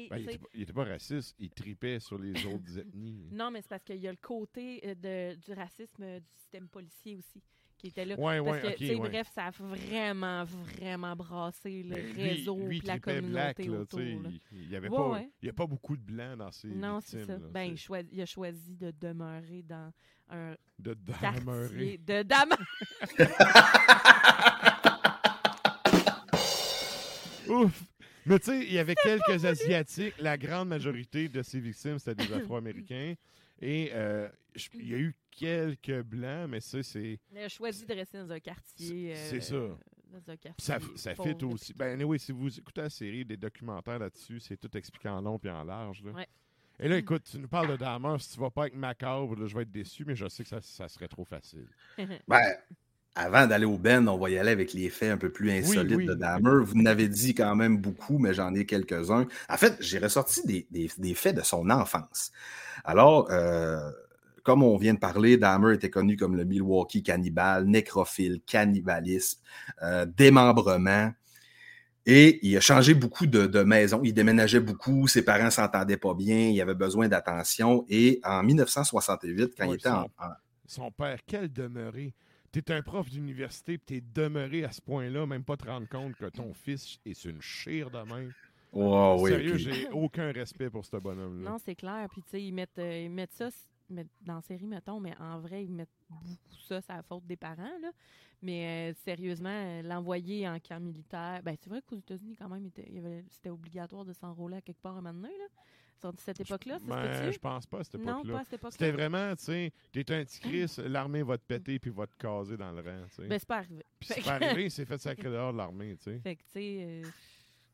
ben, 0.10 0.18
il 0.54 0.60
n'était 0.60 0.74
pas, 0.74 0.84
raciste, 0.84 1.36
il 1.40 1.50
tripait 1.52 2.00
sur 2.00 2.18
les 2.18 2.46
autres 2.46 2.78
ethnies. 2.80 3.30
Non, 3.32 3.52
mais 3.52 3.62
c'est 3.62 3.70
parce 3.70 3.84
qu'il 3.84 3.98
y 3.98 4.08
a 4.08 4.12
le 4.12 4.18
côté 4.18 4.82
euh, 4.86 4.96
de, 4.96 5.36
du 5.36 5.54
racisme 5.54 6.04
euh, 6.04 6.20
du 6.20 6.32
système 6.38 6.68
policier 6.68 7.16
aussi 7.16 7.42
qui 7.78 7.88
était 7.88 8.06
là. 8.06 8.16
Ouais, 8.20 8.42
parce 8.44 8.76
que, 8.76 8.98
Bref, 8.98 9.30
ça 9.34 9.46
a 9.46 9.52
vraiment, 9.52 10.44
vraiment 10.46 11.16
brassé 11.16 11.84
le 11.84 11.96
ben, 11.96 12.16
réseau 12.16 12.58
la 12.84 13.00
communauté 13.00 13.70
autour. 13.70 14.00
Il 14.00 14.42
n'y 14.70 14.76
avait 14.76 14.90
pas, 14.90 15.22
il 15.42 15.46
y 15.46 15.50
a 15.50 15.54
pas 15.54 15.68
beaucoup 15.68 15.98
de 15.98 16.02
blancs 16.04 16.38
dans 16.38 16.52
ces 16.52 16.70
Non, 16.70 17.00
c'est 17.02 17.26
ça. 17.26 17.38
ben, 17.38 17.76
il, 17.76 18.08
il, 18.12 18.22
a 18.22 18.26
choisi 18.26 18.76
de 18.76 18.92
demeurer 18.92 19.64
dans 19.64 19.92
un 20.30 20.56
de 20.80 20.94
demeurer. 20.94 21.98
De 22.00 22.24
demeurer. 22.24 22.64
Ouf! 27.48 27.95
Mais 28.26 28.40
tu 28.40 28.46
sais, 28.46 28.66
il 28.66 28.74
y 28.74 28.80
avait 28.80 28.96
quelques 28.96 29.46
Asiatiques. 29.46 30.16
La 30.20 30.38
grande 30.38 30.70
majorité 30.70 31.30
de 31.30 31.42
ces 31.44 31.60
victimes, 31.60 32.00
c'était 32.00 32.26
des 32.26 32.34
Afro-Américains. 32.34 33.16
Et 33.62 33.92
euh, 33.94 34.28
il 34.74 34.90
y 34.90 34.94
a 34.96 34.98
eu 34.98 35.16
quelques 35.32 36.02
Blancs, 36.02 36.50
mais 36.50 36.60
ça, 36.60 36.82
c'est... 36.84 37.20
Il 37.32 37.38
a 37.38 37.50
choisi 37.50 37.86
de 37.86 37.94
rester 37.94 38.18
dans 38.18 38.32
un 38.32 38.40
quartier... 38.40 39.16
c'est 39.16 39.42
ça. 39.42 39.56
Euh, 39.56 39.76
dans 40.12 40.32
un 40.32 40.38
quartier 40.38 40.54
ça, 40.66 40.80
ça 40.96 41.16
fait 41.16 41.42
aussi. 41.44 41.74
Ben 41.74 42.02
oui, 42.04 42.20
si 42.20 42.32
vous 42.32 42.58
écoutez 42.58 42.82
la 42.82 42.90
série, 42.90 43.26
des 43.26 43.38
documentaires 43.38 44.00
là-dessus, 44.00 44.40
c'est 44.40 44.58
tout 44.58 44.76
expliqué 44.78 45.10
en 45.10 45.22
long 45.22 45.40
et 45.44 45.50
en 45.50 45.64
large. 45.64 46.04
Là. 46.04 46.12
Ouais. 46.12 46.28
Et 46.80 46.90
là, 46.90 46.98
écoute, 46.98 47.24
tu 47.30 47.40
nous 47.40 47.48
parles 47.48 47.70
de 47.70 47.78
Dahmer. 47.78 48.18
Si 48.20 48.34
tu 48.34 48.40
vas 48.40 48.50
pas 48.50 48.64
avec 48.64 48.76
Macabre, 48.76 49.36
là, 49.36 49.48
je 49.48 49.56
vais 49.56 49.62
être 49.62 49.72
déçu, 49.72 50.04
mais 50.06 50.16
je 50.16 50.28
sais 50.28 50.44
que 50.44 50.50
ça, 50.50 50.60
ça 50.62 50.90
serait 50.90 51.08
trop 51.08 51.24
facile. 51.24 51.68
ben, 52.28 52.58
avant 53.16 53.48
d'aller 53.48 53.66
au 53.66 53.78
Ben, 53.78 54.08
on 54.08 54.18
va 54.18 54.30
y 54.30 54.38
aller 54.38 54.52
avec 54.52 54.74
les 54.74 54.90
faits 54.90 55.12
un 55.12 55.18
peu 55.18 55.32
plus 55.32 55.50
insolites 55.52 56.06
de 56.06 56.14
Dahmer. 56.14 56.64
Vous 56.64 56.82
n'avez 56.82 57.08
dit 57.08 57.34
quand 57.34 57.56
même 57.56 57.78
beaucoup, 57.78 58.20
mais 58.20 58.34
j'en 58.34 58.54
ai 58.54 58.66
quelques-uns. 58.66 59.26
En 59.50 59.58
fait, 59.58 59.78
j'ai 59.80 60.00
ressorti 60.00 60.68
des, 60.70 61.16
faits 61.16 61.36
de 61.36 61.42
son 61.42 61.70
enfance. 61.70 62.32
Alors, 62.84 63.28
euh, 63.32 63.90
comme 64.44 64.64
on 64.64 64.78
vient 64.78 64.94
de 64.94 65.00
parler, 65.00 65.38
Dahmer 65.38 65.74
était 65.74 65.90
connu 65.90 66.18
comme 66.18 66.36
le 66.36 66.44
Milwaukee 66.44 67.04
cannibale, 67.04 67.66
nécrophile, 67.66 68.42
cannibalisme, 68.46 69.40
euh, 69.82 70.06
démembrement. 70.06 71.12
Et 72.06 72.46
il 72.48 72.56
a 72.56 72.60
changé 72.60 72.94
beaucoup 72.94 73.26
de, 73.26 73.48
de 73.48 73.64
maisons. 73.64 74.02
Il 74.04 74.14
déménageait 74.14 74.60
beaucoup. 74.60 75.08
Ses 75.08 75.24
parents 75.24 75.50
s'entendaient 75.50 75.98
pas 75.98 76.14
bien. 76.14 76.50
Il 76.50 76.62
avait 76.62 76.76
besoin 76.76 77.08
d'attention. 77.08 77.86
Et 77.90 78.20
en 78.24 78.44
1968, 78.44 79.54
quand 79.58 79.66
il 79.66 79.76
était 79.76 79.90
en, 79.90 80.08
Son 80.68 80.92
père, 80.92 81.18
quel 81.26 81.52
demeuré 81.52 82.14
tu 82.62 82.72
es 82.72 82.76
un 82.76 82.82
prof 82.82 83.10
d'université 83.10 83.74
et 83.74 83.80
tu 83.80 83.96
es 83.96 84.02
demeuré 84.02 84.64
à 84.64 84.72
ce 84.72 84.82
point-là, 84.82 85.26
même 85.26 85.44
pas 85.44 85.58
te 85.58 85.68
rendre 85.68 85.88
compte 85.88 86.16
que 86.16 86.26
ton 86.26 86.54
fils 86.54 87.00
est 87.06 87.26
une 87.26 87.42
chire 87.42 87.90
de 87.90 88.02
main. 88.04 88.30
Sérieux, 89.28 89.58
j'ai 89.58 89.90
aucun 89.92 90.32
respect 90.32 90.70
pour 90.70 90.86
ce 90.86 90.98
bonhomme-là. 90.98 91.52
Non, 91.52 91.58
c'est 91.58 91.76
clair. 91.76 92.08
Puis, 92.12 92.22
tu 92.24 92.30
sais, 92.32 92.44
ils 92.44 92.52
mettent, 92.52 92.78
euh, 92.78 93.04
ils 93.06 93.10
mettent 93.10 93.34
ça 93.34 93.50
dans 93.90 94.36
la 94.36 94.42
série, 94.42 94.68
mettons, 94.68 95.00
mais 95.00 95.16
en 95.20 95.40
vrai, 95.40 95.64
ils 95.64 95.72
mettent 95.72 95.88
beaucoup 96.10 96.26
ça, 96.68 96.82
c'est 96.82 96.94
la 96.94 97.04
faute 97.04 97.26
des 97.26 97.38
parents, 97.38 97.78
là. 97.82 97.92
Mais 98.42 98.92
euh, 98.92 98.94
sérieusement, 99.04 99.50
euh, 99.50 99.82
l'envoyer 99.82 100.48
en 100.48 100.60
camp 100.60 100.80
militaire, 100.80 101.42
ben 101.44 101.56
c'est 101.60 101.70
vrai 101.70 101.82
qu'aux 101.82 101.98
États-Unis, 101.98 102.36
quand 102.36 102.50
même, 102.50 102.70
c'était 103.30 103.50
obligatoire 103.50 104.04
de 104.04 104.14
s'enrôler 104.14 104.58
à 104.58 104.62
quelque 104.62 104.82
part 104.82 104.96
à 104.96 105.00
un 105.00 105.02
moment 105.02 105.22
donné, 105.22 105.38
là 105.38 105.46
de 106.04 106.20
cette 106.20 106.40
époque-là? 106.40 106.78
Ben, 106.84 107.32
je 107.32 107.38
pense 107.38 107.66
pas 107.66 107.80
à 107.80 107.84
cette 107.84 107.96
époque-là. 107.96 108.14
Non, 108.14 108.34
pas 108.34 108.40
à 108.40 108.44
cette 108.44 108.54
époque-là. 108.54 108.72
C'était 108.72 108.92
vraiment, 108.92 109.36
tu 109.36 109.44
sais, 109.46 109.74
t'es 109.92 110.12
un 110.14 110.24
petit 110.24 110.40
Chris, 110.40 110.76
l'armée 110.86 111.24
va 111.24 111.38
te 111.38 111.44
péter 111.44 111.80
puis 111.80 111.92
va 111.92 112.08
te 112.08 112.16
caser 112.18 112.58
dans 112.58 112.72
le 112.72 112.82
rang, 112.82 113.06
tu 113.10 113.16
sais. 113.16 113.28
Ben, 113.28 113.40
c'est 113.40 113.48
pas 113.48 113.58
arrivé. 113.58 113.86
Puis 114.00 114.10
c'est 114.14 114.24
pas 114.24 114.34
arrivé, 114.34 114.70
c'est 114.70 114.86
fait 114.86 114.98
sacré 115.02 115.30
dehors 115.30 115.54
de 115.54 115.58
l'armée, 115.58 115.96
tu 115.98 116.12
sais. 116.12 116.20
Fait 116.20 116.36
que, 116.36 116.42
tu 116.42 116.48
sais, 116.54 116.78
euh, 116.82 117.04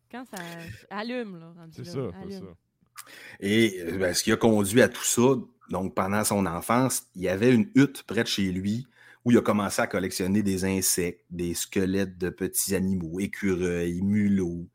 quand 0.09 0.25
ça 0.25 0.43
allume, 0.89 1.39
là, 1.39 1.53
C'est 1.71 1.85
ça, 1.85 2.09
c'est 2.23 2.39
ça. 2.39 2.45
Et 3.39 3.83
ben, 3.97 4.13
ce 4.13 4.23
qui 4.23 4.31
a 4.31 4.37
conduit 4.37 4.81
à 4.81 4.89
tout 4.89 5.03
ça, 5.03 5.35
donc 5.69 5.95
pendant 5.95 6.23
son 6.23 6.45
enfance, 6.45 7.07
il 7.15 7.23
y 7.23 7.29
avait 7.29 7.53
une 7.53 7.69
hutte 7.75 8.03
près 8.03 8.23
de 8.23 8.27
chez 8.27 8.51
lui 8.51 8.85
où 9.23 9.31
il 9.31 9.37
a 9.37 9.41
commencé 9.41 9.81
à 9.81 9.87
collectionner 9.87 10.41
des 10.41 10.65
insectes, 10.65 11.25
des 11.29 11.53
squelettes 11.53 12.17
de 12.17 12.29
petits 12.29 12.75
animaux, 12.75 13.19
écureuils, 13.19 14.01
mulots. 14.01 14.67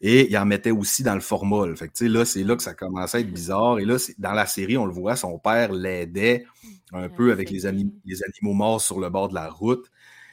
Et 0.00 0.28
il 0.28 0.36
en 0.36 0.44
mettait 0.44 0.72
aussi 0.72 1.02
dans 1.02 1.14
le 1.14 1.20
formol. 1.20 1.76
Fait 1.76 1.88
que, 1.88 2.04
là, 2.04 2.24
c'est 2.24 2.42
là 2.42 2.56
que 2.56 2.62
ça 2.62 2.74
commençait 2.74 3.18
à 3.18 3.20
être 3.20 3.32
bizarre. 3.32 3.78
Et 3.78 3.84
là, 3.84 3.96
dans 4.18 4.32
la 4.32 4.46
série, 4.46 4.76
on 4.76 4.86
le 4.86 4.92
voit, 4.92 5.16
son 5.16 5.38
père 5.38 5.72
l'aidait 5.72 6.44
un 6.92 7.08
peu 7.08 7.32
avec 7.32 7.50
les, 7.50 7.60
les, 8.04 8.22
animaux 8.24 8.54
morts 8.54 8.80
sur 8.80 9.00
le 9.00 9.08
bord 9.10 9.28
de 9.28 9.34
la 9.34 9.48
route. 9.48 9.90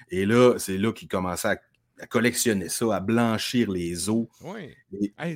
Et 0.10 0.26
là, 0.26 0.56
c'est 0.58 0.78
là 0.78 0.92
qu'il 0.92 1.08
commençait 1.08 1.48
à 1.48 1.58
à 2.02 2.08
collectionner 2.08 2.68
ça, 2.68 2.96
à 2.96 3.00
blanchir 3.00 3.70
les 3.70 4.10
os. 4.10 4.28
Oui. 4.42 4.76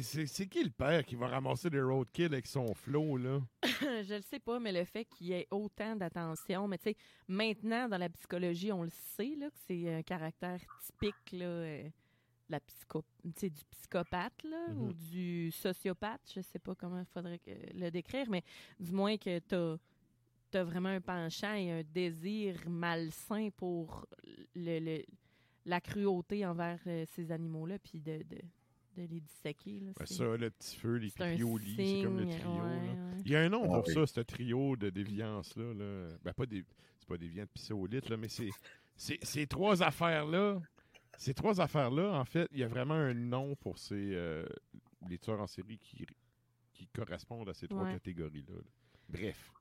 c'est 0.01 0.47
qui 0.47 0.63
le 0.63 0.71
père 0.71 1.05
qui 1.05 1.15
va 1.15 1.27
ramasser 1.27 1.69
des 1.69 1.81
roadkill 1.81 2.33
avec 2.33 2.47
son 2.47 2.73
flot, 2.73 3.17
là? 3.17 3.39
je 4.03 4.15
ne 4.15 4.21
sais 4.21 4.39
pas, 4.39 4.59
mais 4.59 4.71
le 4.71 4.85
fait 4.85 5.05
qu'il 5.05 5.27
y 5.27 5.33
ait 5.33 5.47
autant 5.51 5.95
d'attention, 5.95 6.67
mais 6.67 6.77
tu 6.77 6.85
sais, 6.85 6.97
maintenant, 7.27 7.87
dans 7.87 7.97
la 7.97 8.09
psychologie, 8.09 8.71
on 8.71 8.83
le 8.83 8.91
sait, 9.15 9.35
là, 9.37 9.49
que 9.49 9.57
c'est 9.67 9.93
un 9.93 10.03
caractère 10.03 10.59
typique, 10.85 11.31
là, 11.31 11.45
euh, 11.45 11.89
la 12.49 12.59
psycho 12.59 13.03
du 13.23 13.49
psychopathe, 13.71 14.43
là, 14.43 14.67
ou 14.75 14.89
mm-hmm. 14.89 15.09
du 15.09 15.51
sociopathe, 15.51 16.21
je 16.33 16.39
ne 16.39 16.43
sais 16.43 16.59
pas 16.59 16.75
comment 16.75 16.99
il 16.99 17.05
faudrait 17.05 17.39
le 17.73 17.89
décrire, 17.89 18.29
mais 18.29 18.43
du 18.79 18.91
moins 18.91 19.17
que 19.17 19.39
tu 19.39 19.55
as, 19.55 20.63
vraiment 20.63 20.89
un 20.89 21.01
penchant 21.01 21.53
et 21.53 21.69
un 21.69 21.83
désir 21.83 22.55
malsain 22.69 23.49
pour 23.57 24.05
le 24.55 25.03
la 25.65 25.81
cruauté 25.81 26.45
envers 26.45 26.79
euh, 26.87 27.05
ces 27.15 27.31
animaux-là, 27.31 27.79
puis 27.79 27.99
de, 27.99 28.17
de, 28.17 28.37
de, 28.95 29.01
les 29.01 29.19
disséquer. 29.19 29.79
Là, 29.79 29.91
ben 29.97 30.05
ça, 30.05 30.23
le 30.23 30.49
petit 30.49 30.75
feu, 30.77 30.95
les 30.95 31.07
lit, 31.07 31.11
c'est 31.75 32.03
comme 32.03 32.19
le 32.19 32.27
trio. 32.27 32.61
Il 33.25 33.31
y 33.31 33.35
a 33.35 33.41
un 33.41 33.49
nom 33.49 33.65
pour 33.65 33.83
ah 33.87 33.91
ça, 33.91 34.07
ce 34.07 34.21
trio 34.21 34.75
de 34.75 34.89
déviance-là. 34.89 35.73
Là. 35.73 36.07
Ben, 36.23 36.33
pas 36.33 36.45
des, 36.45 36.63
c'est 36.99 37.07
pas 37.07 37.17
déviant 37.17 37.43
de 37.45 37.87
lit, 37.87 38.09
là, 38.09 38.17
mais 38.17 38.29
c'est, 38.29 38.49
ces 38.95 39.47
trois 39.47 39.83
affaires-là. 39.83 40.59
Ces 41.17 41.33
trois 41.33 41.61
affaires-là, 41.61 42.11
en 42.19 42.25
fait, 42.25 42.49
il 42.51 42.59
y 42.59 42.63
a 42.63 42.67
vraiment 42.67 42.95
un 42.95 43.13
nom 43.13 43.55
pour 43.55 43.77
ces 43.77 44.13
euh, 44.13 44.45
les 45.07 45.17
tueurs 45.17 45.39
en 45.39 45.47
série 45.47 45.77
qui, 45.77 46.05
qui 46.73 46.87
correspondent 46.87 47.49
à 47.49 47.53
ces 47.53 47.67
trois 47.67 47.89
catégories-là. 47.89 48.59
Bref. 49.09 49.51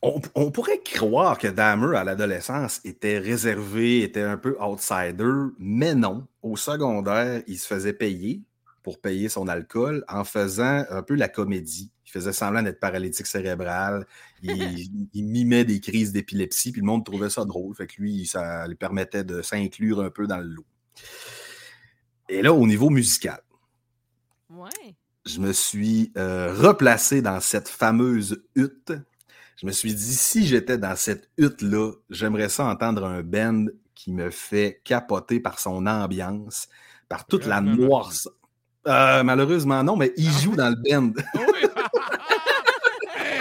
On, 0.00 0.50
pourrait 0.52 0.80
croire 0.80 1.38
que 1.38 1.48
Dahmer, 1.48 1.96
à 1.96 2.04
l'adolescence, 2.04 2.80
était 2.84 3.18
réservé, 3.18 4.02
était 4.02 4.22
un 4.22 4.36
peu 4.36 4.56
outsider, 4.60 5.32
mais 5.58 5.94
non. 5.94 6.26
Au 6.42 6.56
secondaire, 6.56 7.42
il 7.48 7.58
se 7.58 7.66
faisait 7.66 7.92
payer 7.92 8.42
pour 8.84 9.00
payer 9.00 9.28
son 9.28 9.48
alcool 9.48 10.04
en 10.08 10.22
faisant 10.22 10.84
un 10.88 11.02
peu 11.02 11.14
la 11.14 11.28
comédie. 11.28 11.90
Il 12.06 12.12
faisait 12.12 12.32
semblant 12.32 12.62
d'être 12.62 12.78
paralytique 12.78 13.26
cérébral. 13.26 14.06
Il, 14.42 14.88
mimait 15.14 15.64
des 15.64 15.80
crises 15.80 16.12
d'épilepsie, 16.12 16.70
puis 16.70 16.80
le 16.80 16.86
monde 16.86 17.04
trouvait 17.04 17.28
ça 17.28 17.44
drôle. 17.44 17.74
Fait 17.74 17.88
que 17.88 18.00
lui, 18.00 18.24
ça 18.24 18.68
lui 18.68 18.76
permettait 18.76 19.24
de 19.24 19.42
s'inclure 19.42 20.00
un 20.00 20.10
peu 20.10 20.28
dans 20.28 20.38
le 20.38 20.46
lot. 20.46 20.66
Et 22.28 22.40
là, 22.40 22.52
au 22.52 22.66
niveau 22.68 22.88
musical, 22.88 23.40
je 25.26 25.40
me 25.40 25.52
suis 25.52 26.12
euh, 26.16 26.54
replacé 26.54 27.20
dans 27.20 27.40
cette 27.40 27.68
fameuse 27.68 28.42
hutte 28.54 28.92
je 29.58 29.66
me 29.66 29.72
suis 29.72 29.92
dit, 29.92 30.14
si 30.14 30.46
j'étais 30.46 30.78
dans 30.78 30.94
cette 30.94 31.28
hutte-là, 31.36 31.92
j'aimerais 32.10 32.48
ça 32.48 32.66
entendre 32.66 33.04
un 33.04 33.22
band 33.22 33.66
qui 33.94 34.12
me 34.12 34.30
fait 34.30 34.80
capoter 34.84 35.40
par 35.40 35.58
son 35.58 35.86
ambiance, 35.86 36.68
par 37.08 37.26
toute 37.26 37.44
la 37.44 37.60
noirceur. 37.60 38.32
Euh, 38.86 39.24
malheureusement, 39.24 39.82
non, 39.82 39.96
mais 39.96 40.12
il 40.16 40.28
ah 40.28 40.38
joue 40.40 40.54
dans 40.54 40.70
le 40.70 40.76
band. 40.76 41.12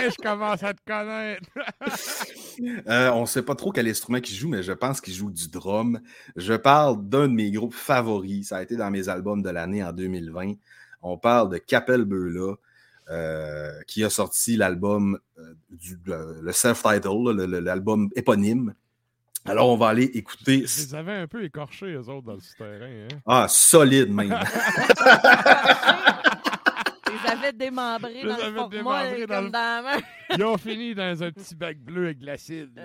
je 0.10 0.16
commence 0.22 0.64
à 0.64 0.74
te 0.74 0.82
connaître. 0.86 1.48
euh, 2.90 3.12
on 3.12 3.22
ne 3.22 3.26
sait 3.28 3.44
pas 3.44 3.54
trop 3.54 3.72
quel 3.72 3.88
instrument 3.88 4.20
qu'il 4.20 4.36
joue, 4.36 4.50
mais 4.50 4.64
je 4.64 4.74
pense 4.74 5.00
qu'il 5.00 5.14
joue 5.14 5.30
du 5.30 5.50
drum. 5.50 6.00
Je 6.36 6.54
parle 6.56 7.08
d'un 7.08 7.28
de 7.28 7.34
mes 7.34 7.52
groupes 7.52 7.76
favoris. 7.76 8.48
Ça 8.48 8.58
a 8.58 8.64
été 8.64 8.76
dans 8.76 8.90
mes 8.90 9.08
albums 9.10 9.44
de 9.44 9.50
l'année 9.50 9.84
en 9.84 9.94
2020. 9.94 10.54
On 11.04 11.18
parle 11.18 11.50
de 11.50 11.58
Capel 11.58 12.06
Beula, 12.06 12.42
euh, 12.42 12.56
qui 13.88 14.04
a 14.04 14.10
sorti 14.10 14.58
l'album, 14.58 15.20
euh, 15.38 15.54
le 16.42 16.52
self-title, 16.52 17.34
l'album 17.60 18.10
éponyme. 18.16 18.74
Alors, 19.46 19.70
on 19.70 19.78
va 19.78 19.88
aller 19.88 20.04
écouter. 20.04 20.66
Ils 20.66 20.96
avaient 20.96 21.14
un 21.14 21.28
peu 21.28 21.44
écorché, 21.44 21.86
eux 21.94 22.10
autres, 22.10 22.28
dans 22.28 22.34
le 22.34 22.42
souterrain. 22.42 22.86
Hein? 22.86 23.20
Ah, 23.26 23.48
solide, 23.48 24.14
même. 24.14 24.32
Démembré 27.54 28.24
dans 28.24 28.38
le 28.38 28.56
fond 28.56 28.68
démembré 28.68 29.26
dans, 29.26 29.36
comme 29.36 29.52
dans 29.52 29.60
la 29.60 29.82
main. 29.82 30.04
Ils 30.36 30.44
ont 30.44 30.58
fini 30.58 30.94
dans 30.94 31.24
un 31.24 31.32
petit 31.32 31.56
bac 31.56 31.78
bleu 31.78 32.06
avec 32.06 32.20
de 32.20 32.26
l'acide. 32.26 32.80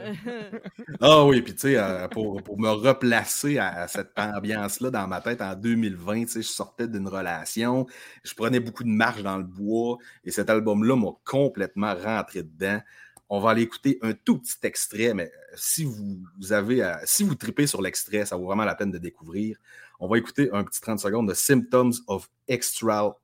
ah 1.01 1.25
oui, 1.25 1.42
puis 1.42 1.55
tu 1.55 1.61
sais, 1.61 1.77
euh, 1.77 2.07
pour, 2.09 2.42
pour, 2.42 2.59
me 2.61 2.68
replacer 2.68 3.59
à, 3.59 3.88
cette 3.88 4.16
ambiance-là 4.16 4.90
dans 4.90 5.07
ma 5.09 5.20
tête 5.20 5.42
en 5.42 5.55
2020, 5.55 6.22
tu 6.22 6.29
sais, 6.29 6.42
je 6.42 6.48
sortais 6.48 6.87
d'une 6.87 7.09
relation, 7.09 7.87
je 8.22 8.35
prenais 8.35 8.61
beaucoup 8.61 8.85
de 8.85 8.88
marche 8.88 9.22
dans 9.22 9.38
le 9.38 9.44
bois, 9.44 9.98
et 10.25 10.31
cet 10.31 10.51
album-là 10.51 10.96
m'a 10.96 11.11
complètement 11.25 11.94
rentré 11.94 12.42
dedans. 12.42 12.81
On 13.29 13.40
va 13.40 13.51
aller 13.51 13.62
écouter 13.62 13.98
un 14.03 14.12
tout 14.12 14.38
petit 14.38 14.59
extrait, 14.62 15.14
mais 15.14 15.25
euh, 15.25 15.55
si 15.57 15.85
vous, 15.85 16.53
avez, 16.53 16.83
euh, 16.85 16.94
si 17.05 17.25
vous 17.25 17.35
tripez 17.35 17.66
sur 17.66 17.81
l'extrait, 17.81 18.27
ça 18.27 18.37
vaut 18.37 18.46
vraiment 18.46 18.64
la 18.64 18.75
peine 18.75 18.90
de 18.90 18.98
découvrir. 18.98 19.57
On 19.98 20.07
va 20.07 20.18
écouter 20.18 20.51
un 20.53 20.64
petit 20.64 20.81
30 20.81 21.01
secondes 21.01 21.29
de 21.29 21.35
Symptoms 21.35 21.92
of 22.09 22.29
Extra. 22.46 23.16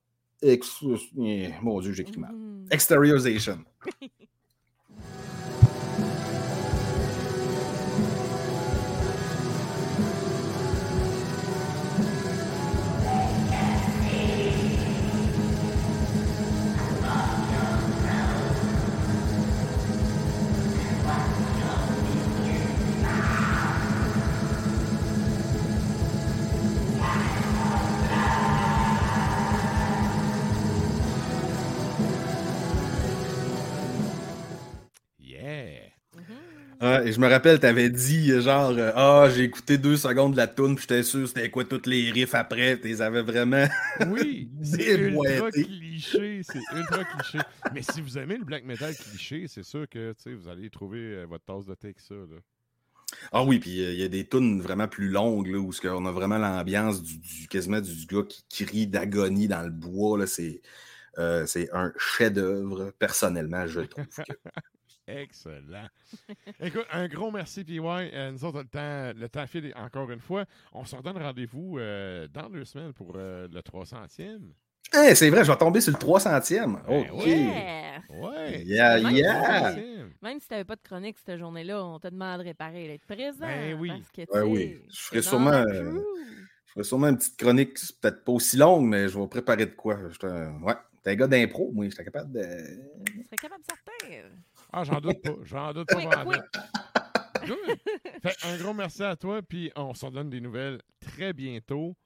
Ex, 0.42 0.82
mon 1.62 1.80
Dieu, 1.80 1.92
j'écris 1.92 2.18
mal. 2.18 2.32
Mm-hmm. 2.32 2.72
Exteriorization. 2.72 3.58
et 37.08 37.12
je 37.12 37.20
me 37.20 37.26
rappelle, 37.26 37.58
tu 37.58 37.64
avais 37.64 37.88
dit 37.88 38.38
genre 38.42 38.74
Ah, 38.94 39.28
j'ai 39.34 39.44
écouté 39.44 39.78
deux 39.78 39.96
secondes 39.96 40.32
de 40.32 40.36
la 40.36 40.46
tune, 40.46 40.74
puis 40.74 40.82
j'étais 40.82 41.02
sûr 41.02 41.26
c'était 41.26 41.48
quoi 41.48 41.64
toutes 41.64 41.86
les 41.86 42.10
riffs 42.10 42.34
après, 42.34 42.78
tu 42.78 42.88
les 42.88 43.00
avais 43.00 43.22
vraiment. 43.22 43.66
Oui, 44.08 44.50
c'est 44.62 44.94
ultra 44.94 45.50
cliché, 45.50 46.42
c'est 46.42 46.60
ultra 46.76 47.04
cliché. 47.04 47.38
Mais 47.72 47.80
si 47.80 48.02
vous 48.02 48.18
aimez 48.18 48.36
le 48.36 48.44
black 48.44 48.64
metal 48.64 48.94
cliché, 48.94 49.46
c'est 49.48 49.62
sûr 49.62 49.88
que 49.88 50.14
vous 50.26 50.48
allez 50.48 50.68
trouver 50.68 50.98
euh, 50.98 51.26
votre 51.26 51.46
tasse 51.46 51.64
de 51.64 51.74
thé 51.74 51.94
ça. 51.96 52.14
Là. 52.14 52.36
Ah 53.32 53.42
oui, 53.42 53.58
puis 53.58 53.70
il 53.70 53.98
y 53.98 54.04
a 54.04 54.08
des 54.08 54.28
tunes 54.28 54.60
vraiment 54.60 54.86
plus 54.86 55.08
longues 55.08 55.46
là, 55.46 55.58
où 55.58 55.72
on 55.84 56.04
a 56.04 56.12
vraiment 56.12 56.36
l'ambiance 56.36 57.02
du, 57.02 57.48
quasiment 57.48 57.80
du 57.80 58.04
gars 58.04 58.24
qui 58.28 58.66
crie 58.66 58.86
d'agonie 58.86 59.48
dans 59.48 59.62
le 59.62 59.70
bois. 59.70 60.26
C'est 60.26 60.60
euh, 61.16 61.46
un 61.72 61.90
chef-d'œuvre, 61.96 62.92
personnellement, 62.98 63.66
je 63.66 63.80
trouve. 63.80 64.04
Excellent. 65.08 65.88
Écoute, 66.60 66.86
un 66.92 67.08
gros 67.08 67.30
merci, 67.30 67.64
PY. 67.64 67.80
Euh, 67.80 68.30
nous 68.30 68.44
autres, 68.44 68.60
le 68.60 68.68
temps, 68.68 69.18
le 69.18 69.28
temps 69.28 69.46
file 69.46 69.72
encore 69.74 70.10
une 70.10 70.20
fois. 70.20 70.44
On 70.72 70.84
se 70.84 70.94
redonne 70.94 71.16
rendez-vous 71.16 71.78
euh, 71.78 72.28
dans 72.28 72.50
deux 72.50 72.66
semaines 72.66 72.92
pour 72.92 73.14
euh, 73.16 73.48
le 73.50 73.60
300e. 73.60 74.40
Hey, 74.92 75.16
c'est 75.16 75.30
vrai, 75.30 75.44
je 75.44 75.50
vais 75.50 75.56
tomber 75.56 75.80
sur 75.80 75.92
le 75.92 75.98
300e. 75.98 76.82
Ben 76.86 77.10
OK. 77.10 77.24
Ouais. 77.24 78.00
ouais. 78.10 78.62
Yeah, 78.64 79.00
même 79.00 79.16
yeah. 79.16 79.72
Si, 79.72 79.80
même 80.22 80.40
si 80.40 80.48
tu 80.48 80.52
n'avais 80.52 80.64
pas 80.64 80.76
de 80.76 80.82
chronique 80.82 81.16
cette 81.24 81.38
journée-là, 81.38 81.82
on 81.84 81.98
te 81.98 82.08
demanderait 82.08 82.54
pareil 82.54 82.88
d'être 82.88 83.06
présent. 83.06 83.46
Ben 83.46 83.78
oui. 83.78 83.88
Parce 83.88 84.10
que, 84.10 84.32
ben 84.32 84.44
oui. 84.44 84.78
Je 84.90 85.00
ferais 85.00 85.22
sûrement. 85.22 85.64
Je 85.70 86.72
ferais 86.72 86.84
sûrement 86.84 87.08
une 87.08 87.16
petite 87.16 87.38
chronique, 87.38 87.78
peut-être 88.02 88.24
pas 88.24 88.32
aussi 88.32 88.58
longue, 88.58 88.86
mais 88.86 89.08
je 89.08 89.18
vais 89.18 89.26
préparer 89.26 89.64
de 89.64 89.72
quoi. 89.72 89.98
Je 90.10 90.26
ouais. 90.26 90.74
T'es 91.02 91.10
un 91.10 91.14
gars 91.14 91.26
d'impro, 91.26 91.70
moi. 91.72 91.86
J'étais 91.88 92.04
capable 92.04 92.32
de. 92.32 92.42
Je 92.42 93.22
serais 93.22 93.36
capable 93.36 93.62
de 93.62 93.68
sortir. 93.68 94.24
Ah, 94.72 94.84
j'en 94.84 95.00
doute 95.00 95.22
pas. 95.22 95.34
J'en 95.44 95.72
doute 95.72 95.88
pas. 95.88 96.24
Fait, 98.22 98.46
un 98.46 98.58
gros 98.58 98.74
merci 98.74 99.02
à 99.02 99.16
toi, 99.16 99.40
puis 99.42 99.70
on 99.76 99.94
s'en 99.94 100.10
donne 100.10 100.30
des 100.30 100.40
nouvelles 100.40 100.80
très 101.00 101.32
bientôt. 101.32 101.96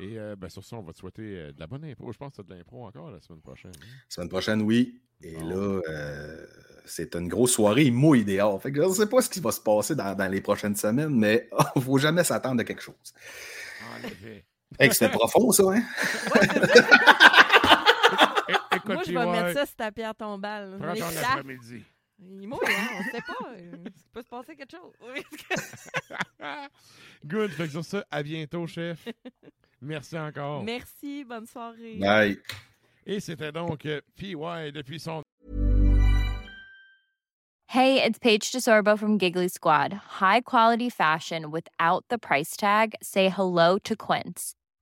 Et 0.00 0.18
euh, 0.18 0.36
ben, 0.36 0.50
sur 0.50 0.62
ça, 0.62 0.76
on 0.76 0.82
va 0.82 0.92
te 0.92 0.98
souhaiter 0.98 1.22
euh, 1.22 1.52
de 1.52 1.60
la 1.60 1.66
bonne 1.66 1.84
impro. 1.84 2.12
Je 2.12 2.18
pense 2.18 2.32
que 2.32 2.36
tu 2.36 2.40
as 2.42 2.44
de 2.44 2.58
l'impro 2.58 2.84
encore 2.86 3.10
la 3.10 3.20
semaine 3.20 3.40
prochaine. 3.40 3.72
La 3.80 3.86
hein. 3.86 3.90
semaine 4.08 4.28
prochaine, 4.28 4.62
oui. 4.62 5.00
Et 5.22 5.38
là, 5.38 5.80
euh, 5.88 6.46
c'est 6.84 7.14
une 7.14 7.28
grosse 7.28 7.52
soirée. 7.52 7.84
Il 7.84 7.94
mouille 7.94 8.24
dehors. 8.24 8.60
Fait 8.60 8.70
que 8.70 8.82
je 8.82 8.88
ne 8.88 8.92
sais 8.92 9.08
pas 9.08 9.22
ce 9.22 9.30
qui 9.30 9.40
va 9.40 9.52
se 9.52 9.60
passer 9.60 9.94
dans, 9.94 10.14
dans 10.14 10.30
les 10.30 10.42
prochaines 10.42 10.76
semaines, 10.76 11.16
mais 11.16 11.48
il 11.76 11.78
ne 11.78 11.84
faut 11.84 11.96
jamais 11.96 12.24
s'attendre 12.24 12.60
à 12.60 12.64
quelque 12.64 12.82
chose. 12.82 13.14
En 13.94 14.06
effet. 14.06 14.44
C'était 14.92 15.08
profond, 15.08 15.52
ça, 15.52 15.62
hein? 15.62 15.82
Moi, 16.34 16.42
je 19.06 19.12
vais 19.12 19.26
mettre 19.26 19.52
ça 19.52 19.66
sur 19.66 19.76
ta 19.76 19.92
pierre 19.92 20.14
tombale. 20.14 20.76
Prends 20.78 20.94
ton 20.94 21.02
après-midi. 21.02 21.84
Il 22.18 22.48
mouille, 22.48 22.58
hein? 22.66 22.88
On 22.94 22.98
ne 22.98 23.10
sait 23.10 23.20
pas. 23.20 23.34
Il 23.58 23.92
peut 24.12 24.22
se 24.22 24.28
passer 24.28 24.56
quelque 24.56 24.70
chose. 24.70 24.92
Good. 27.26 27.50
Fait 27.50 27.64
que 27.64 27.70
sur 27.70 27.84
ça, 27.84 28.04
à 28.10 28.22
bientôt, 28.22 28.66
chef. 28.66 29.06
Merci 29.82 30.18
encore. 30.18 30.62
Merci. 30.62 31.24
Bonne 31.24 31.46
soirée. 31.46 31.98
Bye. 31.98 32.38
Et 33.04 33.20
c'était 33.20 33.52
donc 33.52 33.84
euh, 33.84 34.00
PY 34.16 34.34
depuis 34.72 34.98
son. 34.98 35.22
Hey, 37.68 38.00
it's 38.00 38.18
Paige 38.18 38.50
DeSorbo 38.52 38.96
from 38.96 39.18
Giggly 39.18 39.48
Squad. 39.48 39.92
High 40.20 40.40
quality 40.40 40.88
fashion 40.88 41.50
without 41.50 42.04
the 42.08 42.16
price 42.16 42.56
tag? 42.56 42.94
Say 43.02 43.28
hello 43.28 43.78
to 43.80 43.94
Quince. 43.94 44.54